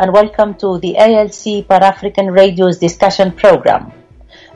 And 0.00 0.14
welcome 0.14 0.54
to 0.64 0.78
the 0.78 0.96
ALC 0.96 1.68
Pan 1.68 1.82
African 1.82 2.30
Radio's 2.30 2.78
discussion 2.78 3.32
program. 3.32 3.92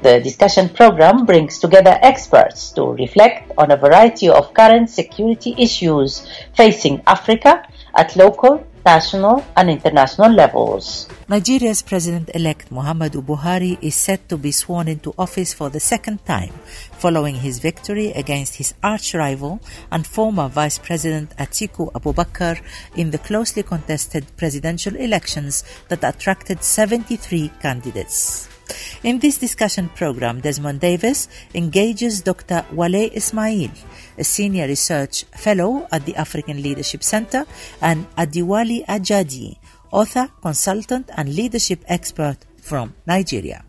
The 0.01 0.19
discussion 0.19 0.71
program 0.71 1.27
brings 1.27 1.59
together 1.59 1.99
experts 2.01 2.71
to 2.71 2.95
reflect 2.95 3.53
on 3.59 3.71
a 3.71 3.77
variety 3.77 4.31
of 4.31 4.55
current 4.55 4.89
security 4.89 5.55
issues 5.59 6.27
facing 6.57 7.03
Africa 7.07 7.63
at 7.95 8.17
local, 8.17 8.67
national, 8.85 9.45
and 9.57 9.71
international 9.71 10.31
levels. 10.33 11.09
Nigeria's 11.29 11.83
President-elect 11.83 12.71
Muhammadu 12.71 13.23
Buhari 13.25 13.79
is 13.83 13.95
set 13.95 14.29
to 14.29 14.37
be 14.37 14.53
sworn 14.53 14.89
into 14.89 15.15
office 15.19 15.55
for 15.55 15.71
the 15.71 15.81
second 15.81 16.25
time, 16.27 16.53
following 16.93 17.37
his 17.37 17.59
victory 17.59 18.09
against 18.13 18.57
his 18.57 18.75
arch-rival 18.83 19.61
and 19.91 20.07
former 20.07 20.49
Vice 20.49 20.79
President 20.79 21.31
Atiku 21.39 21.91
Abubakar 21.93 22.61
in 22.97 23.11
the 23.11 23.19
closely 23.19 23.63
contested 23.63 24.25
presidential 24.37 24.95
elections 24.97 25.65
that 25.89 26.05
attracted 26.05 26.63
73 26.63 27.51
candidates. 27.61 28.49
In 29.03 29.19
this 29.19 29.37
discussion 29.39 29.91
program, 29.91 30.41
Desmond 30.41 30.81
Davis 30.81 31.29
engages 31.55 32.23
Dr. 32.23 32.65
Wale 32.73 33.11
Ismail, 33.13 33.71
a 34.19 34.25
senior 34.25 34.67
research 34.67 35.25
fellow 35.33 35.87
at 35.93 36.05
the 36.07 36.17
African 36.17 36.63
Leadership 36.63 37.03
Center, 37.03 37.47
and 37.81 38.07
Adewale 38.17 38.85
Ajadi, 38.87 39.59
author, 39.91 40.29
consultant, 40.43 41.11
and 41.17 41.35
leadership 41.35 41.85
expert 41.89 42.39
from 42.61 42.95
Nigeria. 43.07 43.65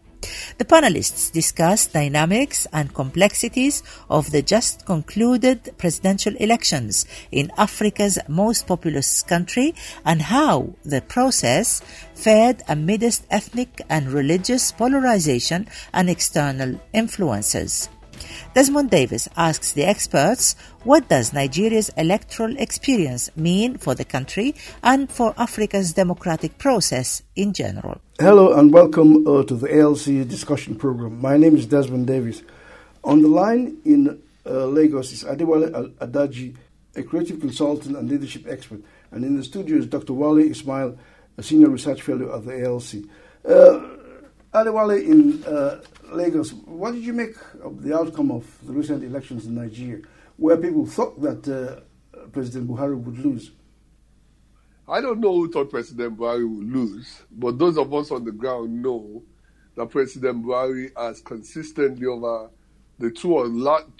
The 0.58 0.66
panelists 0.66 1.32
discussed 1.32 1.94
dynamics 1.94 2.66
and 2.74 2.94
complexities 2.94 3.84
of 4.10 4.32
the 4.32 4.42
just 4.42 4.86
concluded 4.86 5.74
presidential 5.78 6.36
elections 6.38 7.06
in 7.32 7.52
Africa's 7.58 8.18
most 8.28 8.66
populous 8.66 9.22
country 9.24 9.76
and 10.04 10.24
how 10.24 10.74
the 10.84 11.02
process 11.02 11.82
fared 12.16 12.64
amidst 12.68 13.26
ethnic 13.30 13.82
and 13.90 14.12
religious 14.12 14.72
polarization 14.72 15.68
and 15.94 16.09
external 16.09 16.80
influences. 16.94 17.90
Desmond 18.54 18.90
Davis 18.90 19.28
asks 19.36 19.74
the 19.74 19.84
experts 19.84 20.56
what 20.84 21.10
does 21.10 21.34
Nigeria's 21.34 21.90
electoral 21.98 22.56
experience 22.58 23.30
mean 23.36 23.78
for 23.78 23.96
the 23.96 24.06
country 24.06 24.56
and 24.84 25.12
for 25.12 25.34
Africa's 25.38 25.94
democratic 25.94 26.58
process 26.58 27.22
in 27.36 27.54
general. 27.54 28.00
Hello 28.20 28.54
and 28.54 28.72
welcome 28.74 29.28
uh, 29.28 29.44
to 29.44 29.56
the 29.56 29.80
ALC 29.80 30.28
discussion 30.28 30.76
program. 30.76 31.20
My 31.20 31.38
name 31.38 31.56
is 31.58 31.66
Desmond 31.66 32.08
Davis. 32.08 32.44
On 33.04 33.22
the 33.22 33.28
line 33.28 33.78
in 33.84 34.22
uh, 34.46 34.66
Lagos 34.68 35.12
is 35.12 35.24
Adewale 35.24 35.92
Ajadi, 35.98 36.56
a 36.96 37.04
creative 37.04 37.40
consultant 37.40 37.98
and 37.98 38.10
leadership 38.10 38.46
expert. 38.48 38.80
And 39.12 39.24
in 39.26 39.36
the 39.38 39.44
studio 39.44 39.78
is 39.78 39.88
Dr. 39.88 40.14
Wale 40.14 40.38
Ismail, 40.38 40.98
a 41.38 41.44
senior 41.44 41.70
research 41.70 42.02
fellow 42.02 42.36
at 42.36 42.46
the 42.46 42.66
ALC. 42.66 43.04
Uh, 43.48 43.96
Adewale, 44.56 45.03
in 45.06 45.44
uh, 45.44 45.81
Lagos, 46.14 46.53
what 46.53 46.94
did 46.94 47.03
you 47.03 47.11
make 47.11 47.35
of 47.62 47.84
the 47.84 47.94
outcome 47.94 48.31
of 48.31 48.46
the 48.66 48.72
recent 48.72 49.03
elections 49.03 49.46
in 49.46 49.56
Nigeria, 49.56 50.02
where 50.38 50.56
people 50.56 50.85
thought 50.85 51.22
that 51.22 51.46
uh, 51.50 51.81
President 52.31 52.69
Buhari 52.69 52.97
would 52.97 53.19
lose? 53.19 53.52
I 54.88 55.02
don't 55.02 55.19
know 55.19 55.34
who 55.34 55.52
thought 55.52 55.69
President 55.72 56.18
Buhari 56.18 56.47
would 56.50 56.72
lose, 56.72 57.24
but 57.34 57.59
those 57.59 57.78
of 57.78 57.94
us 57.94 58.12
on 58.12 58.24
the 58.24 58.31
ground 58.31 58.81
know 58.81 59.24
that 59.75 59.90
President 59.90 60.46
Buhari 60.46 60.90
has 60.96 61.19
consistently 61.19 62.07
over 62.07 62.50
the 62.97 63.12
two 63.12 63.34
or, 63.34 63.50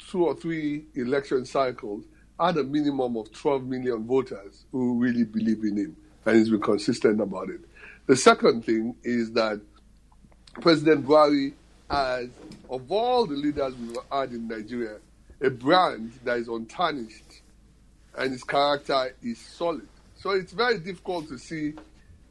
two 0.10 0.26
or 0.26 0.36
three 0.38 0.86
election 0.96 1.46
cycles 1.46 2.06
had 2.40 2.56
a 2.56 2.64
minimum 2.64 3.18
of 3.18 3.30
12 3.34 3.66
million 3.66 4.06
voters 4.08 4.64
who 4.72 4.98
really 5.02 5.26
believe 5.26 5.66
in 5.66 5.76
him, 5.76 5.98
and 6.26 6.38
he's 6.38 6.50
been 6.50 6.62
consistent 6.62 7.20
about 7.20 7.50
it. 7.50 7.60
The 8.06 8.16
second 8.16 8.64
thing 8.64 8.96
is 9.04 9.34
that 9.34 9.60
President 10.62 11.06
Buhari 11.06 11.54
has, 11.90 12.30
of 12.70 12.92
all 12.92 13.26
the 13.26 13.36
leaders 13.36 13.76
we've 13.76 13.98
had 14.12 14.32
in 14.32 14.48
Nigeria, 14.48 14.98
a 15.42 15.50
brand 15.50 16.14
that 16.24 16.38
is 16.38 16.48
untarnished 16.48 17.42
and 18.18 18.32
his 18.32 18.44
character 18.44 19.14
is 19.22 19.40
solid. 19.40 19.88
So 20.18 20.32
it's 20.32 20.54
very 20.54 20.80
difficult 20.80 21.28
to 21.30 21.38
see 21.38 21.74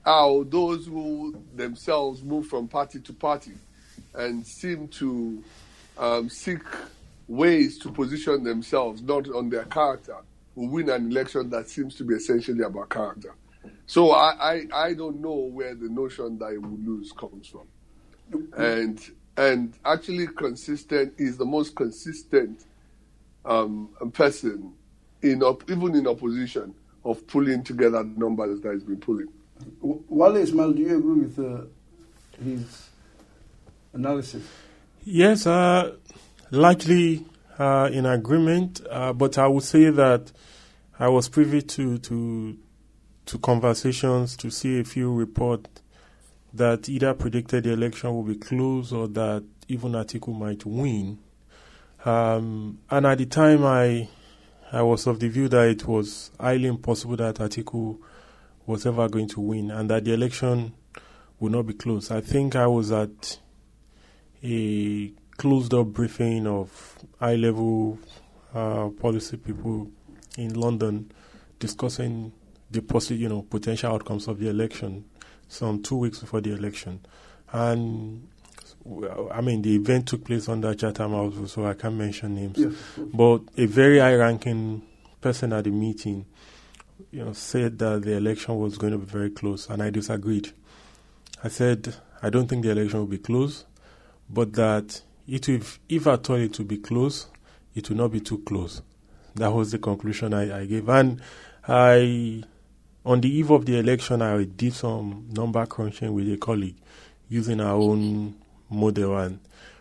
how 0.05 0.45
those 0.49 0.87
who 0.87 1.39
themselves 1.55 2.23
move 2.23 2.47
from 2.47 2.67
party 2.69 3.01
to 3.01 3.13
party 3.13 3.53
and 4.15 4.47
seem 4.47 4.89
to 4.89 5.43
um, 5.99 6.29
seek 6.29 6.61
ways 7.29 7.79
to 7.79 7.91
position 7.91 8.43
themselves 8.45 9.03
not 9.03 9.29
on 9.31 9.49
their 9.49 9.65
character 9.65 10.17
will 10.55 10.69
win 10.69 10.89
an 10.91 11.11
election 11.11 11.51
that 11.51 11.69
seems 11.69 11.95
to 11.97 12.05
be 12.05 12.15
essentially 12.15 12.63
about 12.63 12.89
character. 12.91 13.35
So 13.87 14.13
I, 14.13 14.33
I, 14.41 14.67
I 14.87 14.95
don't 14.95 15.21
know 15.21 15.35
where 15.53 15.75
the 15.75 15.89
notion 15.89 16.39
that 16.39 16.53
he 16.53 16.59
will 16.59 16.79
lose 16.79 17.13
comes 17.13 17.47
from 17.49 17.67
and 18.57 19.01
and 19.37 19.75
actually 19.85 20.29
consistent 20.29 21.15
is 21.19 21.37
the 21.37 21.45
most 21.45 21.75
consistent 21.75 22.65
um, 23.45 23.89
person 24.13 24.73
in 25.23 25.43
op- 25.43 25.69
even 25.71 25.95
in 25.95 26.07
opposition 26.07 26.75
of 27.05 27.27
pulling 27.27 27.63
together 27.63 28.05
numbers 28.05 28.61
that 28.61 28.73
he's 28.73 28.85
been 28.85 28.97
pulling. 28.97 29.29
Wale 29.81 30.37
Ismail, 30.37 30.73
do 30.73 30.83
you 30.83 30.97
agree 30.97 31.21
with 31.25 31.39
uh, 31.39 31.63
his 32.43 32.89
analysis? 33.93 34.47
Yes, 35.05 35.47
uh, 35.47 35.97
largely 36.51 37.25
uh, 37.59 37.91
in 37.93 38.07
agreement, 38.07 38.81
uh, 38.91 39.13
but 39.13 39.37
I 39.39 39.47
would 39.47 39.63
say 39.63 39.91
that 39.91 40.33
I 40.99 41.09
was 41.09 41.29
privy 41.29 41.63
to 41.63 41.99
to 41.99 42.57
to 43.27 43.39
conversations 43.39 44.37
to 44.39 44.51
see 44.51 44.81
a 44.81 44.85
few 44.85 45.13
reports 45.13 45.69
that 46.55 46.89
either 46.89 47.13
predicted 47.15 47.65
the 47.65 47.73
election 47.73 48.15
will 48.15 48.23
be 48.23 48.37
close 48.37 48.93
or 48.93 49.09
that 49.09 49.45
even 49.69 49.93
Atiku 49.93 50.39
might 50.39 50.65
win. 50.65 51.19
Um, 52.05 52.79
and 52.91 53.07
at 53.07 53.19
the 53.19 53.27
time, 53.27 53.65
I 53.65 54.09
I 54.73 54.83
was 54.83 55.07
of 55.07 55.21
the 55.21 55.29
view 55.29 55.49
that 55.49 55.69
it 55.69 55.87
was 55.87 56.31
highly 56.39 56.67
impossible 56.69 57.17
that 57.17 57.37
Atiku 57.37 57.99
was 58.67 58.87
ever 58.87 59.09
going 59.09 59.29
to 59.29 59.41
win 59.41 59.71
and 59.71 59.91
that 59.91 60.05
the 60.05 60.13
election 60.13 60.73
would 61.39 61.53
not 61.53 61.67
be 61.67 61.75
close. 61.75 62.11
I 62.11 62.21
think 62.21 62.57
I 62.57 62.67
was 62.67 62.91
at 62.91 63.39
a 64.43 65.13
closed 65.37 65.75
up 65.75 65.89
briefing 65.89 66.47
of 66.47 66.99
high 67.21 67.37
level 67.37 67.99
uh, 68.55 68.89
policy 68.89 69.37
people 69.37 69.91
in 70.39 70.55
London 70.55 71.13
discussing 71.59 72.33
the 72.71 72.83
possible, 72.83 73.21
you 73.21 73.29
know, 73.29 73.43
potential 73.43 73.93
outcomes 73.93 74.29
of 74.29 74.39
the 74.39 74.49
election 74.49 75.05
some 75.49 75.83
two 75.83 75.97
weeks 75.97 76.19
before 76.19 76.41
the 76.41 76.55
election. 76.55 77.01
And 77.53 78.29
I 79.33 79.41
mean, 79.41 79.63
the 79.63 79.77
event 79.77 80.09
took 80.09 80.25
place 80.25 80.49
under 80.49 80.75
Chatham 80.75 81.13
House, 81.13 81.53
so 81.53 81.67
I 81.67 81.75
can't 81.75 81.95
mention 81.95 82.35
names. 82.35 82.59
Yes. 82.59 82.75
But 82.99 83.43
a 83.57 83.67
very 83.67 83.99
high 83.99 84.15
ranking 84.15 84.83
person 85.21 85.53
at 85.53 85.65
the 85.65 85.71
meeting 85.71 86.27
you 87.11 87.25
know, 87.25 87.33
said 87.33 87.79
that 87.79 88.03
the 88.03 88.17
election 88.17 88.59
was 88.59 88.77
going 88.77 88.93
to 88.93 88.99
be 88.99 89.07
very 89.07 89.31
close, 89.31 89.69
and 89.69 89.83
I 89.83 89.91
disagreed. 89.91 90.53
I 91.43 91.49
said, 91.49 91.95
I 92.23 92.31
don't 92.31 92.47
think 92.49 92.63
the 92.65 92.71
election 92.71 93.01
will 93.01 93.07
be 93.07 93.19
close, 93.19 93.65
but 94.29 94.53
that 94.55 95.03
it 95.27 95.49
will, 95.49 95.61
if 95.89 96.07
at 96.07 96.29
all 96.31 96.37
it 96.37 96.59
will 96.59 96.67
be 96.67 96.79
close, 96.79 97.27
it 97.75 97.89
will 97.89 97.97
not 97.97 98.13
be 98.13 98.21
too 98.21 98.39
close. 98.39 98.83
That 99.35 99.53
was 99.53 99.73
the 99.73 99.79
conclusion 99.79 100.33
I, 100.33 100.61
I 100.61 100.67
gave. 100.67 100.89
And 100.89 101.21
I 101.67 102.45
on 103.05 103.21
the 103.21 103.29
eve 103.29 103.51
of 103.51 103.67
the 103.67 103.79
election, 103.79 104.23
I 104.23 104.45
did 104.45 104.73
some 104.73 105.27
number 105.31 105.65
crunching 105.67 106.13
with 106.15 106.33
a 106.33 106.37
colleague 106.39 106.77
using 107.29 107.61
our 107.61 107.75
own 107.75 108.35
model, 108.71 109.19
and 109.19 109.41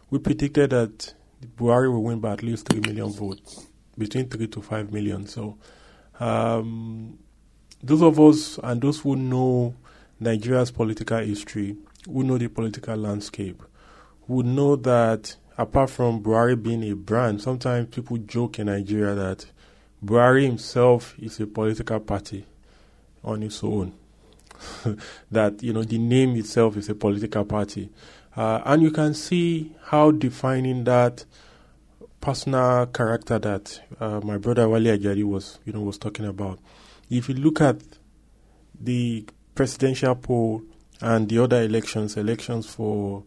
we 0.10 0.20
predicted 0.20 0.72
that 0.72 1.14
Buhari 1.58 1.92
will 1.92 2.04
win 2.04 2.20
by 2.20 2.34
at 2.34 2.44
least 2.44 2.68
3 2.70 2.81
million 2.81 3.12
votes, 3.12 3.68
between 3.98 4.28
3 4.28 4.48
to 4.48 4.62
5 4.62 4.92
million. 4.92 5.25
So, 5.28 5.58
um, 6.20 7.18
those 7.81 8.02
of 8.02 8.20
us 8.20 8.60
and 8.62 8.81
those 8.81 9.00
who 9.00 9.16
know 9.16 9.74
Nigeria's 10.20 10.72
political 10.72 11.18
history, 11.20 11.78
who 12.06 12.24
know 12.24 12.38
the 12.38 12.50
political 12.50 12.96
landscape, 12.98 13.64
would 14.28 14.46
know 14.46 14.75
that 14.78 15.36
apart 15.58 15.90
from 15.90 16.22
Buhari 16.22 16.62
being 16.62 16.84
a 16.84 16.96
brand, 16.96 17.42
sometimes 17.42 17.88
people 17.90 18.18
joke 18.18 18.60
in 18.60 18.68
Nigeria 18.68 19.16
that 19.16 19.46
Buhari 20.04 20.44
himself 20.46 21.16
is 21.20 21.40
a 21.40 21.48
political 21.48 22.00
party 22.02 22.46
on 23.24 23.44
its 23.44 23.64
own. 23.64 23.94
that 25.31 25.62
you 25.62 25.74
know 25.74 25.84
the 25.84 25.98
name 25.98 26.36
itself 26.36 26.78
is 26.78 26.90
a 26.90 26.96
political 26.96 27.44
party, 27.44 27.90
uh, 28.38 28.62
and 28.66 28.81
you 28.81 28.92
can 28.92 29.14
see 29.14 29.72
how 29.86 30.12
defining 30.12 30.84
that 30.86 31.25
personal 32.22 32.86
character 32.86 33.38
that 33.38 33.81
uh, 34.00 34.22
my 34.24 34.38
brother 34.38 34.70
Wale 34.70 34.98
Ajadi 34.98 35.24
was 35.24 35.60
you 35.66 35.74
know 35.74 35.81
was 35.81 35.98
talking 35.98 36.25
about. 36.25 36.60
If 37.10 37.28
you 37.28 37.36
look 37.36 37.60
at 37.62 37.81
the 38.80 39.25
presidential 39.56 40.16
poll 40.16 40.64
and 41.02 41.28
the 41.30 41.44
other 41.44 41.62
elections, 41.62 42.16
elections 42.18 42.66
for 42.68 43.24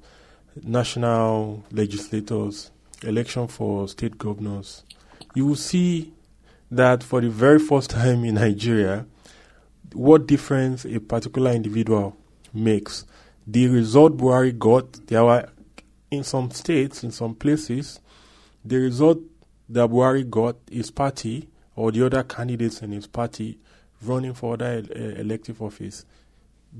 national 0.62 1.64
legislators, 1.70 2.70
election 3.02 3.46
for 3.48 3.86
state 3.88 4.16
governors, 4.16 4.82
you 5.34 5.44
will 5.46 5.56
see 5.56 6.12
that 6.70 7.02
for 7.02 7.20
the 7.20 7.28
very 7.28 7.58
first 7.58 7.90
time 8.00 8.24
in 8.24 8.36
Nigeria, 8.36 9.06
what 9.96 10.26
difference 10.26 10.84
a 10.84 11.00
particular 11.00 11.52
individual 11.52 12.16
makes. 12.52 13.04
The 13.46 13.68
result 13.68 14.16
Buhari 14.16 14.56
got, 14.58 15.06
there 15.06 15.24
were 15.24 15.48
in 16.10 16.24
some 16.24 16.50
states, 16.50 17.02
in 17.04 17.10
some 17.10 17.34
places, 17.34 18.00
the 18.64 18.76
result 18.76 19.18
that 19.68 19.88
Buhari 19.88 20.28
got, 20.28 20.56
his 20.70 20.90
party 20.90 21.48
or 21.74 21.92
the 21.92 22.04
other 22.04 22.22
candidates 22.22 22.82
in 22.82 22.92
his 22.92 23.06
party 23.06 23.58
running 24.02 24.34
for 24.34 24.54
other 24.54 24.82
uh, 24.94 24.98
elective 25.20 25.62
office 25.62 26.04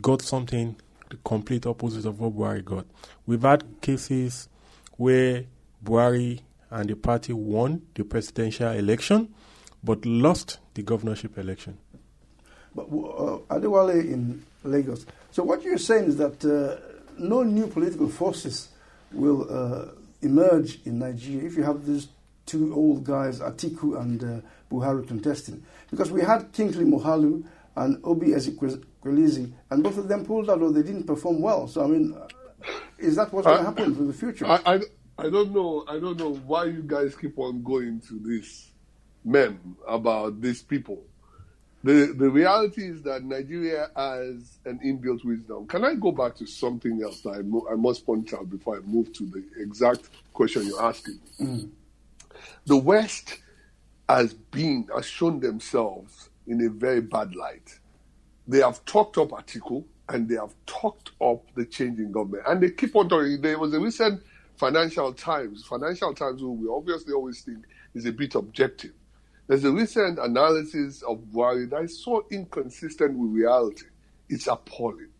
got 0.01 0.23
something 0.23 0.77
the 1.09 1.17
complete 1.25 1.67
opposite 1.67 2.05
of 2.05 2.21
what 2.21 2.35
Buhari 2.35 2.65
got. 2.65 2.87
We've 3.27 3.43
had 3.43 3.65
cases 3.81 4.49
where 4.97 5.45
Buhari 5.85 6.41
and 6.71 6.91
the 6.91 6.97
party 6.97 7.33
won 7.33 7.83
the 7.95 8.05
presidential 8.05 8.71
election 8.73 9.33
but 9.85 10.05
lost 10.05 10.59
the 10.75 10.83
governorship 10.83 11.39
election. 11.39 11.79
But 12.77 12.85
uh, 12.89 13.39
Adewale 13.55 14.01
in 14.05 14.45
Lagos. 14.63 15.07
So 15.31 15.43
what 15.43 15.63
you're 15.63 15.79
saying 15.79 16.05
is 16.05 16.17
that 16.19 16.45
uh, 16.45 16.77
no 17.19 17.43
new 17.43 17.67
political 17.67 18.09
forces 18.09 18.69
will 19.13 19.47
uh, 19.51 19.93
emerge 20.23 20.81
in 20.85 20.99
Nigeria 20.99 21.47
if 21.47 21.57
you 21.57 21.63
have 21.63 21.87
these 21.87 22.09
two 22.45 22.75
old 22.75 23.05
guys, 23.05 23.41
Atiku 23.41 24.01
and 24.01 24.23
uh, 24.23 24.41
Buhari, 24.71 25.07
contesting. 25.09 25.65
Because 25.91 26.11
we 26.11 26.21
had 26.21 26.53
Kingsley 26.53 26.85
Moghalu 26.85 27.45
and 27.77 27.99
Oby 28.05 28.29
Ezekwesili, 28.29 29.53
and 29.71 29.83
both 29.83 29.99
of 29.99 30.09
them 30.09 30.25
pulled 30.25 30.51
out 30.51 30.61
or 30.61 30.71
they 30.71 30.83
didn't 30.83 31.05
perform 31.05 31.41
well. 31.41 31.67
So, 31.67 31.83
I 31.83 31.87
mean, 31.87 32.17
is 32.99 33.17
that 33.17 33.33
what's 33.33 33.47
going 33.47 33.59
to 33.59 33.65
happen 33.65 33.95
for 33.95 34.05
the 34.05 34.13
future? 34.13 34.47
I, 34.47 34.61
I, 34.67 34.81
I 35.19 35.31
don't 35.31 35.53
know. 35.53 35.85
I 35.89 35.99
don't 35.99 36.19
know 36.19 36.35
why 36.35 36.65
you 36.67 36.83
guys 36.83 37.17
keep 37.17 37.39
on 37.39 37.63
going 37.63 38.01
to 38.09 38.19
this 38.19 38.71
mem 39.25 39.77
about 39.89 40.41
these 40.41 40.63
people. 40.63 41.03
The, 41.87 42.13
the 42.19 42.29
reality 42.29 42.83
is 42.83 43.03
that 43.03 43.23
Nigeria 43.23 43.91
has 43.95 44.59
an 44.65 44.81
inbuilt 44.85 45.25
wisdom. 45.25 45.69
Can 45.69 45.85
I 45.85 45.95
go 45.95 46.11
back 46.11 46.35
to 46.39 46.47
something 46.47 47.01
else 47.01 47.21
that 47.21 47.31
I, 47.31 47.43
mo- 47.43 47.65
I 47.71 47.77
must 47.77 48.05
point 48.05 48.35
out 48.35 48.51
before 48.51 48.79
I 48.79 48.81
move 48.81 49.13
to 49.13 49.25
the 49.25 49.45
exact 49.63 50.09
question 50.33 50.67
you're 50.67 50.83
asking? 50.83 51.21
Mm. 51.41 51.71
The 52.65 52.77
West 52.77 53.39
has 54.09 54.35
been, 54.35 54.89
has 54.97 55.07
shown 55.07 55.39
themselves 55.39 56.29
in 56.49 56.67
a 56.67 56.71
very 56.71 57.03
bad 57.03 57.37
light. 57.37 57.79
They 58.49 58.59
have 58.59 58.85
talked 58.85 59.17
up 59.19 59.29
Atiku 59.29 59.85
and 60.09 60.29
they 60.29 60.35
have 60.35 60.57
talked 60.67 61.13
up 61.21 61.45
the 61.55 61.67
change 61.67 62.01
in 62.01 62.11
government. 62.11 62.43
And 62.49 62.61
they 62.61 62.71
keep 62.71 62.97
on 62.97 63.09
talking. 63.09 63.41
There 63.41 63.61
was 63.61 63.73
a 63.75 63.79
recent 63.79 64.25
Financial 64.57 65.13
Times, 65.13 65.65
Financial 65.65 66.13
Times, 66.15 66.41
who 66.41 66.51
we 66.51 66.69
obviously 66.69 67.13
always 67.13 67.43
think 67.43 67.59
is 67.95 68.07
a 68.07 68.13
bit 68.13 68.35
objective. 68.35 68.91
There's 69.49 69.65
a 69.65 69.73
recent 69.73 70.19
analysis 70.19 71.03
of 71.03 71.19
Buhari 71.33 71.71
that 71.71 71.85
is 71.85 72.03
so 72.03 72.27
inconsistent 72.31 73.17
with 73.17 73.31
reality. 73.31 73.87
It's 74.29 74.47
appalling. 74.49 75.11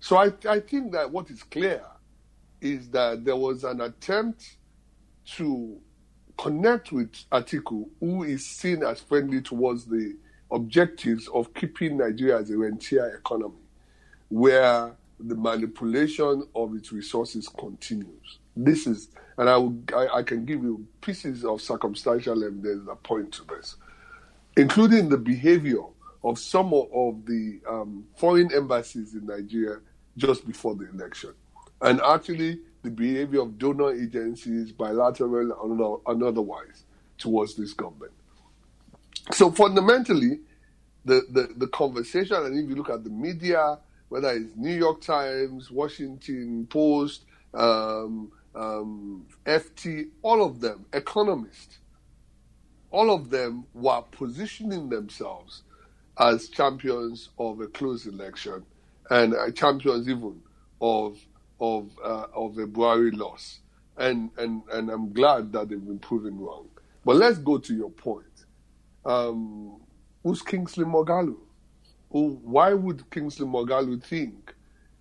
So 0.00 0.16
I, 0.16 0.32
I 0.48 0.60
think 0.60 0.92
that 0.92 1.10
what 1.10 1.30
is 1.30 1.42
clear 1.42 1.82
is 2.60 2.90
that 2.90 3.24
there 3.24 3.36
was 3.36 3.64
an 3.64 3.80
attempt 3.80 4.56
to 5.36 5.78
connect 6.38 6.92
with 6.92 7.12
Atiku, 7.32 7.88
who 8.00 8.22
is 8.24 8.46
seen 8.46 8.82
as 8.82 9.00
friendly 9.00 9.42
towards 9.42 9.86
the 9.86 10.16
objectives 10.50 11.28
of 11.28 11.52
keeping 11.54 11.98
Nigeria 11.98 12.38
as 12.38 12.50
a 12.50 12.56
rentier 12.56 13.14
economy, 13.16 13.54
where 14.28 14.96
the 15.18 15.34
manipulation 15.36 16.44
of 16.54 16.74
its 16.74 16.92
resources 16.92 17.48
continues. 17.48 18.38
This 18.56 18.86
is, 18.86 19.08
and 19.40 19.48
I, 19.48 19.96
I, 19.96 20.18
I 20.18 20.22
can 20.22 20.44
give 20.44 20.62
you 20.62 20.86
pieces 21.00 21.46
of 21.46 21.62
circumstantial 21.62 22.44
evidence 22.44 22.86
that 22.86 23.02
point 23.02 23.32
to 23.32 23.44
this, 23.44 23.76
including 24.58 25.08
the 25.08 25.16
behavior 25.16 25.80
of 26.22 26.38
some 26.38 26.74
of 26.74 27.24
the 27.24 27.58
um, 27.66 28.04
foreign 28.16 28.52
embassies 28.52 29.14
in 29.14 29.24
Nigeria 29.24 29.78
just 30.18 30.46
before 30.46 30.74
the 30.74 30.90
election, 30.90 31.30
and 31.80 32.02
actually 32.02 32.60
the 32.82 32.90
behavior 32.90 33.40
of 33.40 33.56
donor 33.56 33.94
agencies, 33.94 34.72
bilateral 34.72 36.02
and 36.06 36.22
otherwise, 36.22 36.84
towards 37.16 37.54
this 37.54 37.72
government. 37.72 38.12
So 39.32 39.50
fundamentally, 39.50 40.40
the, 41.06 41.22
the, 41.30 41.48
the 41.56 41.68
conversation, 41.68 42.36
and 42.36 42.58
if 42.58 42.68
you 42.68 42.76
look 42.76 42.90
at 42.90 43.04
the 43.04 43.10
media, 43.10 43.78
whether 44.10 44.32
it's 44.32 44.54
New 44.54 44.74
York 44.74 45.00
Times, 45.00 45.70
Washington 45.70 46.66
Post, 46.68 47.24
um, 47.54 48.30
um, 48.54 49.26
FT, 49.46 50.08
all 50.22 50.44
of 50.44 50.60
them, 50.60 50.86
economists, 50.92 51.78
all 52.90 53.12
of 53.14 53.30
them 53.30 53.64
were 53.74 54.02
positioning 54.10 54.88
themselves 54.88 55.62
as 56.18 56.48
champions 56.48 57.30
of 57.38 57.60
a 57.60 57.66
close 57.68 58.06
election 58.06 58.64
and 59.10 59.34
uh, 59.34 59.50
champions 59.52 60.08
even 60.08 60.40
of 60.80 61.18
of 61.60 61.90
uh, 62.02 62.26
of 62.34 62.58
a 62.58 62.66
Buhari 62.66 63.16
loss. 63.16 63.60
And, 63.96 64.30
and 64.38 64.62
and 64.72 64.90
I'm 64.90 65.12
glad 65.12 65.52
that 65.52 65.68
they've 65.68 65.84
been 65.84 65.98
proven 65.98 66.38
wrong. 66.38 66.68
But 67.04 67.16
let's 67.16 67.38
go 67.38 67.58
to 67.58 67.74
your 67.74 67.90
point. 67.90 68.24
Um, 69.04 69.80
who's 70.22 70.42
Kingsley 70.42 70.84
Moghalu? 70.84 71.36
Who, 72.10 72.40
why 72.42 72.72
would 72.72 73.08
Kingsley 73.10 73.46
Moghalu 73.46 74.02
think 74.02 74.54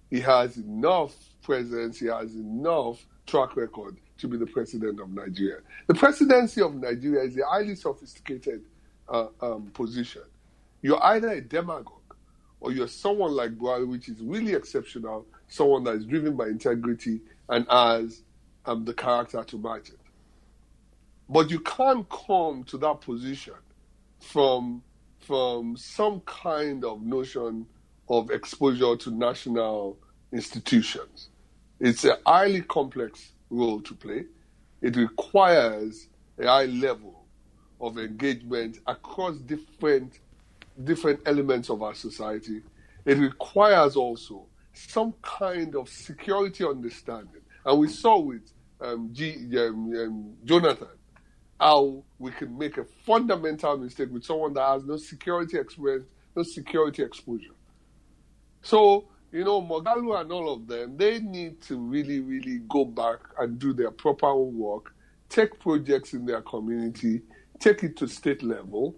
he 0.10 0.20
has 0.22 0.58
enough 0.58 1.14
presence, 1.44 2.00
he 2.00 2.08
has 2.08 2.36
enough 2.36 3.06
track 3.30 3.56
record 3.56 3.98
to 4.18 4.28
be 4.28 4.38
the 4.38 4.46
president 4.48 5.00
of 5.00 5.10
Nigeria? 5.10 5.60
The 5.88 5.94
presidency 5.94 6.62
of 6.62 6.76
Nigeria 6.76 7.24
is 7.24 7.38
a 7.38 7.46
highly 7.46 7.76
sophisticated 7.76 8.64
uh, 9.08 9.28
um, 9.42 9.72
position. 9.74 10.24
You're 10.82 11.04
either 11.04 11.30
a 11.30 11.42
demagogue 11.42 11.94
or 12.60 12.72
you're 12.72 12.88
someone 12.88 13.32
like 13.32 13.52
Buhari, 13.58 13.88
which 13.88 14.10
is 14.10 14.22
really 14.22 14.54
exceptional, 14.54 15.26
someone 15.48 15.84
that 15.86 15.96
is 15.96 16.06
driven 16.06 16.36
by 16.36 16.48
integrity 16.48 17.22
and 17.50 17.66
has 17.70 18.24
um, 18.66 18.86
the 18.86 18.94
character 18.94 19.44
to 19.44 19.58
match 19.58 19.90
it. 19.90 20.00
But 21.30 21.52
you 21.52 21.60
can't 21.60 22.08
come 22.10 22.64
to 22.66 22.78
that 22.80 23.02
position 23.02 23.54
from 24.20 24.84
from 25.20 25.78
some 25.78 26.22
kind 26.22 26.84
of 26.84 27.04
notion 27.04 27.68
of 28.10 28.32
exposure 28.32 28.96
to 28.96 29.12
national 29.12 30.00
institutions. 30.34 31.29
It's 31.80 32.06
a 32.06 32.18
highly 32.26 32.62
complex 32.62 33.32
role 33.50 33.82
to 33.82 33.96
play. 33.96 34.26
It 34.82 34.96
requires 34.96 36.08
a 36.38 36.48
high 36.48 36.66
level 36.66 37.26
of 37.80 37.98
engagement 37.98 38.80
across 38.88 39.38
different 39.38 40.20
different 40.84 41.20
elements 41.26 41.70
of 41.70 41.82
our 41.84 41.94
society. 41.94 42.62
It 43.06 43.18
requires 43.18 43.96
also 43.96 44.46
some 44.74 45.14
kind 45.22 45.76
of 45.76 45.90
security 45.90 46.66
understanding. 46.66 47.42
And 47.66 47.80
we 47.80 47.90
saw 47.90 48.18
with 48.20 48.52
um, 48.80 49.10
G, 49.12 49.36
um, 49.58 49.94
um, 49.94 50.34
Jonathan 50.46 50.88
how 51.60 52.04
we 52.18 52.32
can 52.32 52.58
make 52.58 52.78
a 52.78 52.86
fundamental 53.06 53.78
mistake 53.78 54.10
with 54.12 54.24
someone 54.24 54.54
that 54.54 54.66
has 54.66 54.86
no 54.86 54.96
security 54.96 55.58
experience, 55.58 56.06
no 56.36 56.44
security 56.44 57.04
exposure. 57.04 57.56
So, 58.62 59.10
you 59.32 59.44
know, 59.44 59.62
Moghalu 59.62 60.20
and 60.22 60.32
all 60.32 60.54
of 60.54 60.68
them, 60.68 60.98
they 60.98 61.20
need 61.20 61.62
to 61.64 61.78
really, 61.80 62.20
really 62.20 62.60
go 62.70 62.86
back 62.86 63.20
and 63.40 63.60
do 63.60 63.74
their 63.74 63.92
proper 63.92 64.36
work, 64.36 64.94
take 65.30 65.60
projects 65.60 66.14
in 66.14 66.26
their 66.26 66.42
community, 66.42 67.22
take 67.60 67.84
it 67.84 67.96
to 67.98 68.08
state 68.08 68.42
level, 68.44 68.96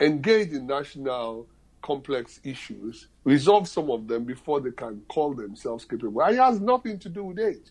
engage 0.00 0.50
in 0.52 0.66
national 0.66 1.48
complex 1.82 2.40
issues, 2.44 3.08
resolve 3.24 3.66
some 3.68 3.90
of 3.90 4.06
them 4.08 4.24
before 4.24 4.60
they 4.60 4.72
can 4.72 5.02
call 5.08 5.34
themselves 5.34 5.84
capable. 5.84 6.20
It 6.22 6.36
has 6.36 6.60
nothing 6.60 6.98
to 7.00 7.08
do 7.08 7.24
with 7.24 7.38
age. 7.38 7.70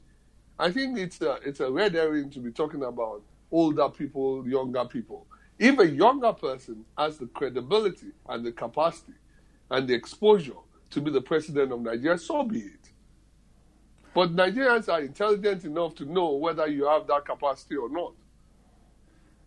I 0.59 0.71
think 0.71 0.97
it's 0.97 1.21
a, 1.21 1.39
it's 1.45 1.59
a 1.59 1.71
red 1.71 1.93
herring 1.93 2.29
to 2.31 2.39
be 2.39 2.51
talking 2.51 2.83
about 2.83 3.23
older 3.51 3.89
people, 3.89 4.47
younger 4.47 4.85
people. 4.85 5.27
If 5.59 5.79
a 5.79 5.87
younger 5.87 6.33
person 6.33 6.85
has 6.97 7.17
the 7.19 7.27
credibility 7.27 8.07
and 8.27 8.45
the 8.45 8.51
capacity 8.51 9.13
and 9.69 9.87
the 9.87 9.93
exposure 9.93 10.53
to 10.91 11.01
be 11.01 11.11
the 11.11 11.21
president 11.21 11.71
of 11.71 11.81
Nigeria, 11.81 12.17
so 12.17 12.43
be 12.43 12.59
it. 12.59 12.91
But 14.13 14.35
Nigerians 14.35 14.89
are 14.91 15.01
intelligent 15.01 15.63
enough 15.63 15.95
to 15.95 16.05
know 16.05 16.31
whether 16.33 16.67
you 16.67 16.85
have 16.87 17.07
that 17.07 17.25
capacity 17.25 17.77
or 17.77 17.89
not. 17.89 18.13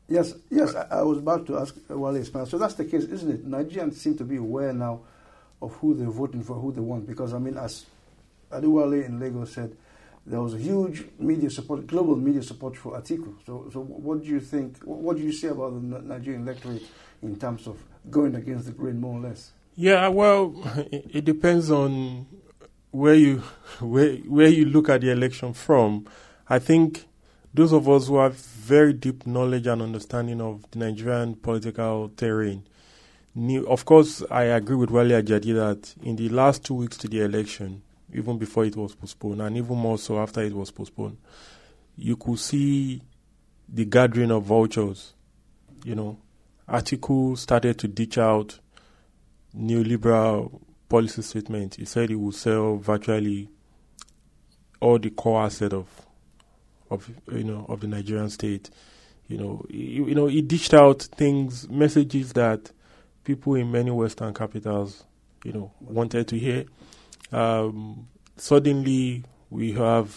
Yes, 0.08 0.34
yes, 0.50 0.74
I, 0.74 0.98
I 0.98 1.02
was 1.02 1.18
about 1.18 1.46
to 1.46 1.58
ask 1.58 1.76
uh, 1.90 1.98
Wale 1.98 2.16
Ismail. 2.16 2.46
So 2.46 2.58
that's 2.58 2.74
the 2.74 2.84
case, 2.84 3.04
isn't 3.04 3.30
it? 3.30 3.48
Nigerians 3.48 3.94
seem 3.94 4.16
to 4.18 4.24
be 4.24 4.36
aware 4.36 4.72
now 4.72 5.00
of 5.62 5.74
who 5.76 5.94
they're 5.94 6.10
voting 6.10 6.42
for, 6.42 6.54
who 6.54 6.72
they 6.72 6.80
want. 6.80 7.06
Because, 7.06 7.32
I 7.32 7.38
mean, 7.38 7.56
as 7.56 7.86
Adewale 8.50 9.04
in 9.04 9.18
Lagos 9.18 9.52
said, 9.52 9.74
there 10.26 10.40
was 10.40 10.54
a 10.54 10.58
huge 10.58 11.04
media 11.18 11.50
support, 11.50 11.86
global 11.86 12.16
media 12.16 12.42
support 12.42 12.76
for 12.76 12.98
Atiku. 12.98 13.34
So, 13.46 13.68
so 13.72 13.80
what 13.80 14.22
do 14.22 14.28
you 14.28 14.40
think? 14.40 14.78
What 14.84 15.16
do 15.16 15.22
you 15.22 15.32
say 15.32 15.48
about 15.48 15.74
the 15.74 16.00
Nigerian 16.00 16.42
electorate 16.46 16.82
in 17.22 17.38
terms 17.38 17.66
of 17.66 17.78
going 18.10 18.34
against 18.34 18.66
the 18.66 18.72
grain, 18.72 19.00
more 19.00 19.18
or 19.18 19.28
less? 19.28 19.52
Yeah, 19.76 20.08
well, 20.08 20.54
it 20.92 21.24
depends 21.24 21.70
on 21.70 22.26
where 22.92 23.14
you 23.14 23.38
where 23.80 24.14
where 24.18 24.48
you 24.48 24.66
look 24.66 24.88
at 24.88 25.00
the 25.00 25.10
election 25.10 25.52
from. 25.52 26.06
I 26.48 26.60
think 26.60 27.06
those 27.52 27.72
of 27.72 27.88
us 27.88 28.06
who 28.06 28.18
have 28.18 28.36
very 28.36 28.92
deep 28.92 29.26
knowledge 29.26 29.66
and 29.66 29.82
understanding 29.82 30.40
of 30.40 30.64
the 30.70 30.78
Nigerian 30.78 31.34
political 31.34 32.10
terrain 32.16 32.64
knew. 33.34 33.66
Of 33.66 33.84
course, 33.84 34.22
I 34.30 34.44
agree 34.44 34.76
with 34.76 34.90
Wale 34.90 35.20
Ajadi 35.20 35.54
that 35.54 35.94
in 36.04 36.14
the 36.14 36.28
last 36.28 36.64
two 36.64 36.74
weeks 36.74 36.96
to 36.98 37.08
the 37.08 37.22
election, 37.22 37.82
even 38.12 38.38
before 38.38 38.64
it 38.64 38.76
was 38.76 38.94
postponed, 38.94 39.42
and 39.42 39.56
even 39.56 39.76
more 39.76 39.98
so 39.98 40.20
after 40.20 40.40
it 40.42 40.52
was 40.52 40.70
postponed, 40.70 41.18
you 41.96 42.16
could 42.16 42.38
see 42.38 43.02
the 43.68 43.84
gathering 43.84 44.30
of 44.30 44.44
vultures. 44.44 45.14
You 45.84 45.96
know, 45.96 46.18
Atiku 46.68 47.36
started 47.36 47.76
to 47.80 47.88
ditch 47.88 48.18
out 48.18 48.60
neoliberal 49.56 50.60
policy 50.88 51.22
statement. 51.22 51.76
He 51.76 51.84
said 51.84 52.08
he 52.10 52.14
would 52.14 52.34
sell 52.34 52.76
virtually 52.76 53.48
all 54.80 54.98
the 54.98 55.10
core 55.10 55.42
asset 55.44 55.72
of 55.72 55.86
of 56.90 57.10
you 57.32 57.44
know 57.44 57.66
of 57.68 57.80
the 57.80 57.86
Nigerian 57.86 58.30
state. 58.30 58.70
You 59.26 59.38
know, 59.38 59.64
you, 59.70 60.06
you 60.06 60.14
know, 60.14 60.26
he 60.26 60.42
dished 60.42 60.74
out 60.74 61.02
things, 61.02 61.66
messages 61.70 62.34
that 62.34 62.70
people 63.24 63.54
in 63.54 63.72
many 63.72 63.90
Western 63.90 64.34
capitals, 64.34 65.04
you 65.44 65.52
know, 65.52 65.72
wanted 65.80 66.28
to 66.28 66.38
hear. 66.38 66.64
Um, 67.32 68.06
suddenly, 68.36 69.24
we 69.48 69.72
have 69.72 70.14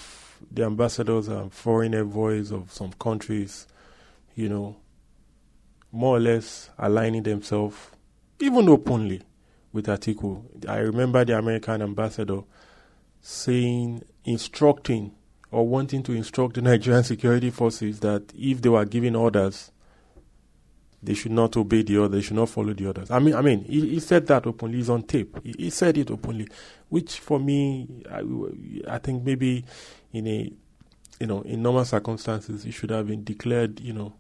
the 0.52 0.66
ambassadors 0.66 1.30
and 1.30 1.52
foreign 1.54 1.96
envoys 1.96 2.52
of 2.52 2.72
some 2.72 2.92
countries, 3.00 3.66
you 4.36 4.50
know, 4.50 4.76
more 5.92 6.18
or 6.18 6.20
less 6.20 6.70
aligning 6.78 7.24
themselves, 7.24 7.78
even 8.40 8.68
openly, 8.68 9.22
with 9.78 9.86
Atiku. 9.86 10.44
I 10.68 10.80
remember 10.80 11.24
the 11.24 11.38
American 11.38 11.84
ambassador 11.84 12.42
saying, 13.22 14.04
instructing 14.26 15.14
or 15.52 15.68
wanting 15.68 16.02
to 16.04 16.14
instruct 16.14 16.56
the 16.56 16.62
Nigerian 16.64 17.04
security 17.04 17.52
forces 17.52 18.00
that 18.02 18.34
if 18.36 18.62
they 18.62 18.70
were 18.70 18.84
giving 18.86 19.16
orders, 19.16 19.72
they 21.04 21.14
should 21.14 21.32
not 21.32 21.56
obey 21.56 21.84
the 21.84 21.96
orders, 21.98 22.12
they 22.18 22.22
should 22.26 22.36
not 22.36 22.50
follow 22.50 22.74
the 22.74 22.88
orders. 22.88 23.12
I 23.12 23.20
mean, 23.20 23.36
I 23.36 23.42
mean, 23.42 23.66
he, 23.66 23.88
he 23.90 24.00
said 24.00 24.26
that 24.28 24.48
openly. 24.48 24.78
He's 24.78 24.90
on 24.90 25.04
tape. 25.04 25.38
He, 25.44 25.54
he, 25.58 25.70
said 25.70 25.96
it 25.96 26.10
openly, 26.10 26.48
which 26.90 27.20
for 27.20 27.40
me, 27.40 28.04
I, 28.12 28.24
I 28.96 28.98
think 28.98 29.24
maybe 29.24 29.64
in 30.12 30.26
a, 30.26 30.52
you 31.20 31.28
know, 31.28 31.42
in 31.42 31.62
normal 31.62 31.86
circumstances, 31.86 32.64
he 32.64 32.72
should 32.72 32.90
have 32.90 33.08
been 33.08 33.24
declared, 33.24 33.80
you 33.80 33.94
know, 33.94 34.14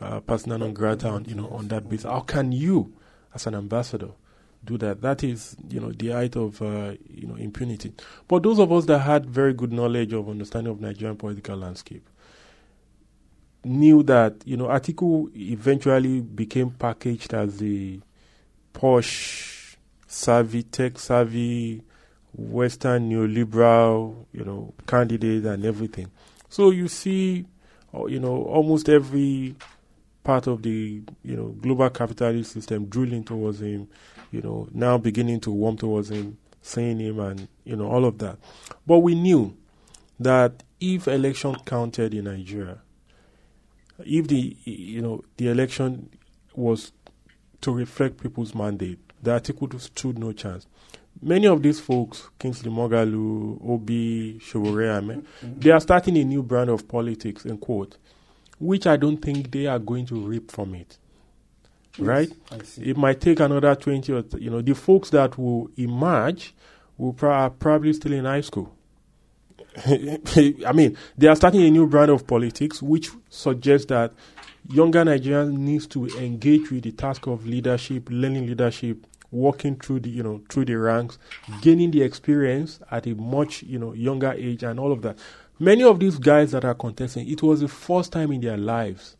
uh, 0.00 0.20
persona 0.20 0.56
non 0.56 0.72
grata, 0.72 1.08
on, 1.08 1.26
you 1.26 1.34
know, 1.34 1.48
on 1.48 1.68
that 1.68 1.86
basis. 1.86 2.06
How 2.06 2.20
can 2.20 2.50
you, 2.50 2.94
as 3.34 3.46
an 3.46 3.54
ambassador, 3.54 4.10
do 4.66 4.76
that. 4.78 5.00
That 5.00 5.24
is, 5.24 5.56
you 5.68 5.80
know, 5.80 5.92
the 5.92 6.10
height 6.10 6.36
of, 6.36 6.60
uh, 6.60 6.92
you 7.08 7.26
know, 7.26 7.36
impunity. 7.36 7.92
But 8.28 8.42
those 8.42 8.58
of 8.58 8.72
us 8.72 8.84
that 8.86 8.98
had 8.98 9.26
very 9.26 9.54
good 9.54 9.72
knowledge 9.72 10.12
of 10.12 10.28
understanding 10.28 10.72
of 10.72 10.80
Nigerian 10.80 11.16
political 11.16 11.56
landscape 11.56 12.06
knew 13.64 14.02
that, 14.04 14.34
you 14.44 14.56
know, 14.56 14.66
Atiku 14.66 15.34
eventually 15.36 16.20
became 16.20 16.70
packaged 16.70 17.34
as 17.34 17.58
the 17.58 18.00
posh, 18.72 19.76
savvy, 20.06 20.62
tech 20.62 20.98
savvy, 20.98 21.82
Western 22.32 23.10
neoliberal, 23.10 24.26
you 24.32 24.44
know, 24.44 24.72
candidate 24.86 25.44
and 25.44 25.64
everything. 25.64 26.10
So 26.48 26.70
you 26.70 26.86
see, 26.88 27.46
uh, 27.94 28.06
you 28.06 28.20
know, 28.20 28.44
almost 28.44 28.88
every 28.88 29.56
part 30.26 30.46
of 30.46 30.62
the, 30.62 31.02
you 31.22 31.36
know, 31.36 31.48
global 31.60 31.88
capitalist 31.90 32.52
system 32.52 32.86
drilling 32.86 33.24
towards 33.24 33.60
him 33.60 33.88
you 34.30 34.42
know, 34.42 34.68
now 34.72 34.98
beginning 34.98 35.40
to 35.40 35.50
warm 35.50 35.76
towards 35.76 36.10
him, 36.10 36.38
seeing 36.62 36.98
him, 36.98 37.18
and, 37.20 37.48
you 37.64 37.76
know, 37.76 37.86
all 37.90 38.04
of 38.04 38.18
that. 38.18 38.38
But 38.86 38.98
we 38.98 39.14
knew 39.14 39.56
that 40.20 40.62
if 40.80 41.08
election 41.08 41.56
counted 41.64 42.14
in 42.14 42.24
Nigeria, 42.24 42.78
if 44.00 44.28
the, 44.28 44.56
you 44.64 45.00
know, 45.00 45.22
the 45.36 45.48
election 45.48 46.10
was 46.54 46.92
to 47.62 47.72
reflect 47.72 48.20
people's 48.22 48.54
mandate, 48.54 48.98
the 49.22 49.30
Atiku 49.30 49.80
stood 49.80 50.18
no 50.18 50.32
chance. 50.32 50.66
Many 51.22 51.46
of 51.46 51.62
these 51.62 51.80
folks, 51.80 52.28
Kingsley 52.38 52.70
Moghalu, 52.70 53.58
Obi, 53.66 54.38
mm-hmm. 54.38 55.60
they 55.60 55.70
are 55.70 55.80
starting 55.80 56.18
a 56.18 56.24
new 56.24 56.42
brand 56.42 56.68
of 56.68 56.86
politics, 56.86 57.46
in 57.46 57.56
quote, 57.56 57.96
which 58.58 58.86
I 58.86 58.96
don't 58.96 59.18
think 59.18 59.50
they 59.50 59.66
are 59.66 59.78
going 59.78 60.06
to 60.06 60.14
reap 60.20 60.50
from 60.50 60.74
it 60.74 60.98
right? 61.98 62.30
It 62.78 62.96
might 62.96 63.20
take 63.20 63.40
another 63.40 63.74
20 63.74 64.12
or, 64.12 64.24
you 64.38 64.50
know, 64.50 64.60
the 64.60 64.74
folks 64.74 65.10
that 65.10 65.38
will 65.38 65.70
emerge 65.76 66.54
will 66.98 67.12
pro- 67.12 67.50
probably 67.50 67.92
still 67.92 68.12
in 68.12 68.24
high 68.24 68.40
school. 68.40 68.74
I 69.86 70.72
mean, 70.74 70.96
they 71.18 71.26
are 71.28 71.36
starting 71.36 71.62
a 71.62 71.70
new 71.70 71.86
brand 71.86 72.10
of 72.10 72.26
politics, 72.26 72.82
which 72.82 73.10
suggests 73.28 73.86
that 73.88 74.12
younger 74.68 75.04
Nigerians 75.04 75.56
needs 75.56 75.86
to 75.88 76.06
engage 76.18 76.70
with 76.70 76.84
the 76.84 76.92
task 76.92 77.26
of 77.26 77.46
leadership, 77.46 78.08
learning 78.10 78.46
leadership, 78.46 79.06
walking 79.30 79.76
through 79.76 80.00
the, 80.00 80.08
you 80.08 80.22
know, 80.22 80.40
through 80.48 80.64
the 80.64 80.74
ranks, 80.76 81.18
gaining 81.60 81.90
the 81.90 82.02
experience 82.02 82.80
at 82.90 83.06
a 83.06 83.14
much, 83.14 83.62
you 83.64 83.78
know, 83.78 83.92
younger 83.92 84.32
age 84.32 84.62
and 84.62 84.80
all 84.80 84.92
of 84.92 85.02
that. 85.02 85.18
Many 85.58 85.84
of 85.84 85.98
these 85.98 86.18
guys 86.18 86.52
that 86.52 86.64
are 86.64 86.74
contesting, 86.74 87.28
it 87.28 87.42
was 87.42 87.60
the 87.60 87.68
first 87.68 88.12
time 88.12 88.32
in 88.32 88.40
their 88.40 88.58
lives 88.58 89.16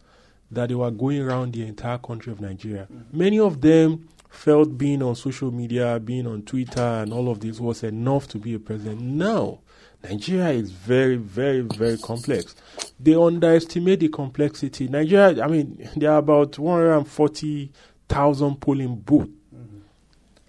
that 0.50 0.68
they 0.68 0.74
were 0.74 0.90
going 0.90 1.22
around 1.22 1.54
the 1.54 1.66
entire 1.66 1.98
country 1.98 2.32
of 2.32 2.40
Nigeria. 2.40 2.86
Mm-hmm. 2.92 3.18
Many 3.18 3.38
of 3.40 3.60
them 3.60 4.08
felt 4.28 4.76
being 4.76 5.02
on 5.02 5.14
social 5.16 5.50
media, 5.50 5.98
being 5.98 6.26
on 6.26 6.42
Twitter, 6.42 6.80
and 6.80 7.12
all 7.12 7.30
of 7.30 7.40
this 7.40 7.58
was 7.58 7.82
enough 7.82 8.28
to 8.28 8.38
be 8.38 8.54
a 8.54 8.58
president. 8.58 9.00
Now, 9.00 9.60
Nigeria 10.02 10.50
is 10.50 10.70
very, 10.70 11.16
very, 11.16 11.62
very 11.62 11.96
complex. 11.98 12.54
They 13.00 13.14
underestimate 13.14 14.00
the 14.00 14.08
complexity. 14.08 14.88
Nigeria, 14.88 15.42
I 15.42 15.48
mean, 15.48 15.88
there 15.96 16.12
are 16.12 16.18
about 16.18 16.58
140,000 16.58 18.60
polling 18.60 18.96
booths. 18.96 19.30
Mm-hmm. 19.54 19.78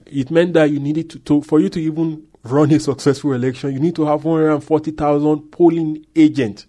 It 0.06 0.32
meant 0.32 0.53
that 0.53 0.70
you 0.70 0.79
needed 0.79 1.10
to, 1.12 1.20
to, 1.20 1.41
for 1.41 1.60
you 1.62 1.70
to 1.70 1.82
even 1.82 2.26
run 2.44 2.72
a 2.72 2.79
successful 2.79 3.34
election, 3.34 3.74
you 3.74 3.79
need 3.79 3.96
to 3.96 4.06
have 4.06 4.24
140,000 4.25 5.51
polling 5.51 6.06
agents. 6.15 6.67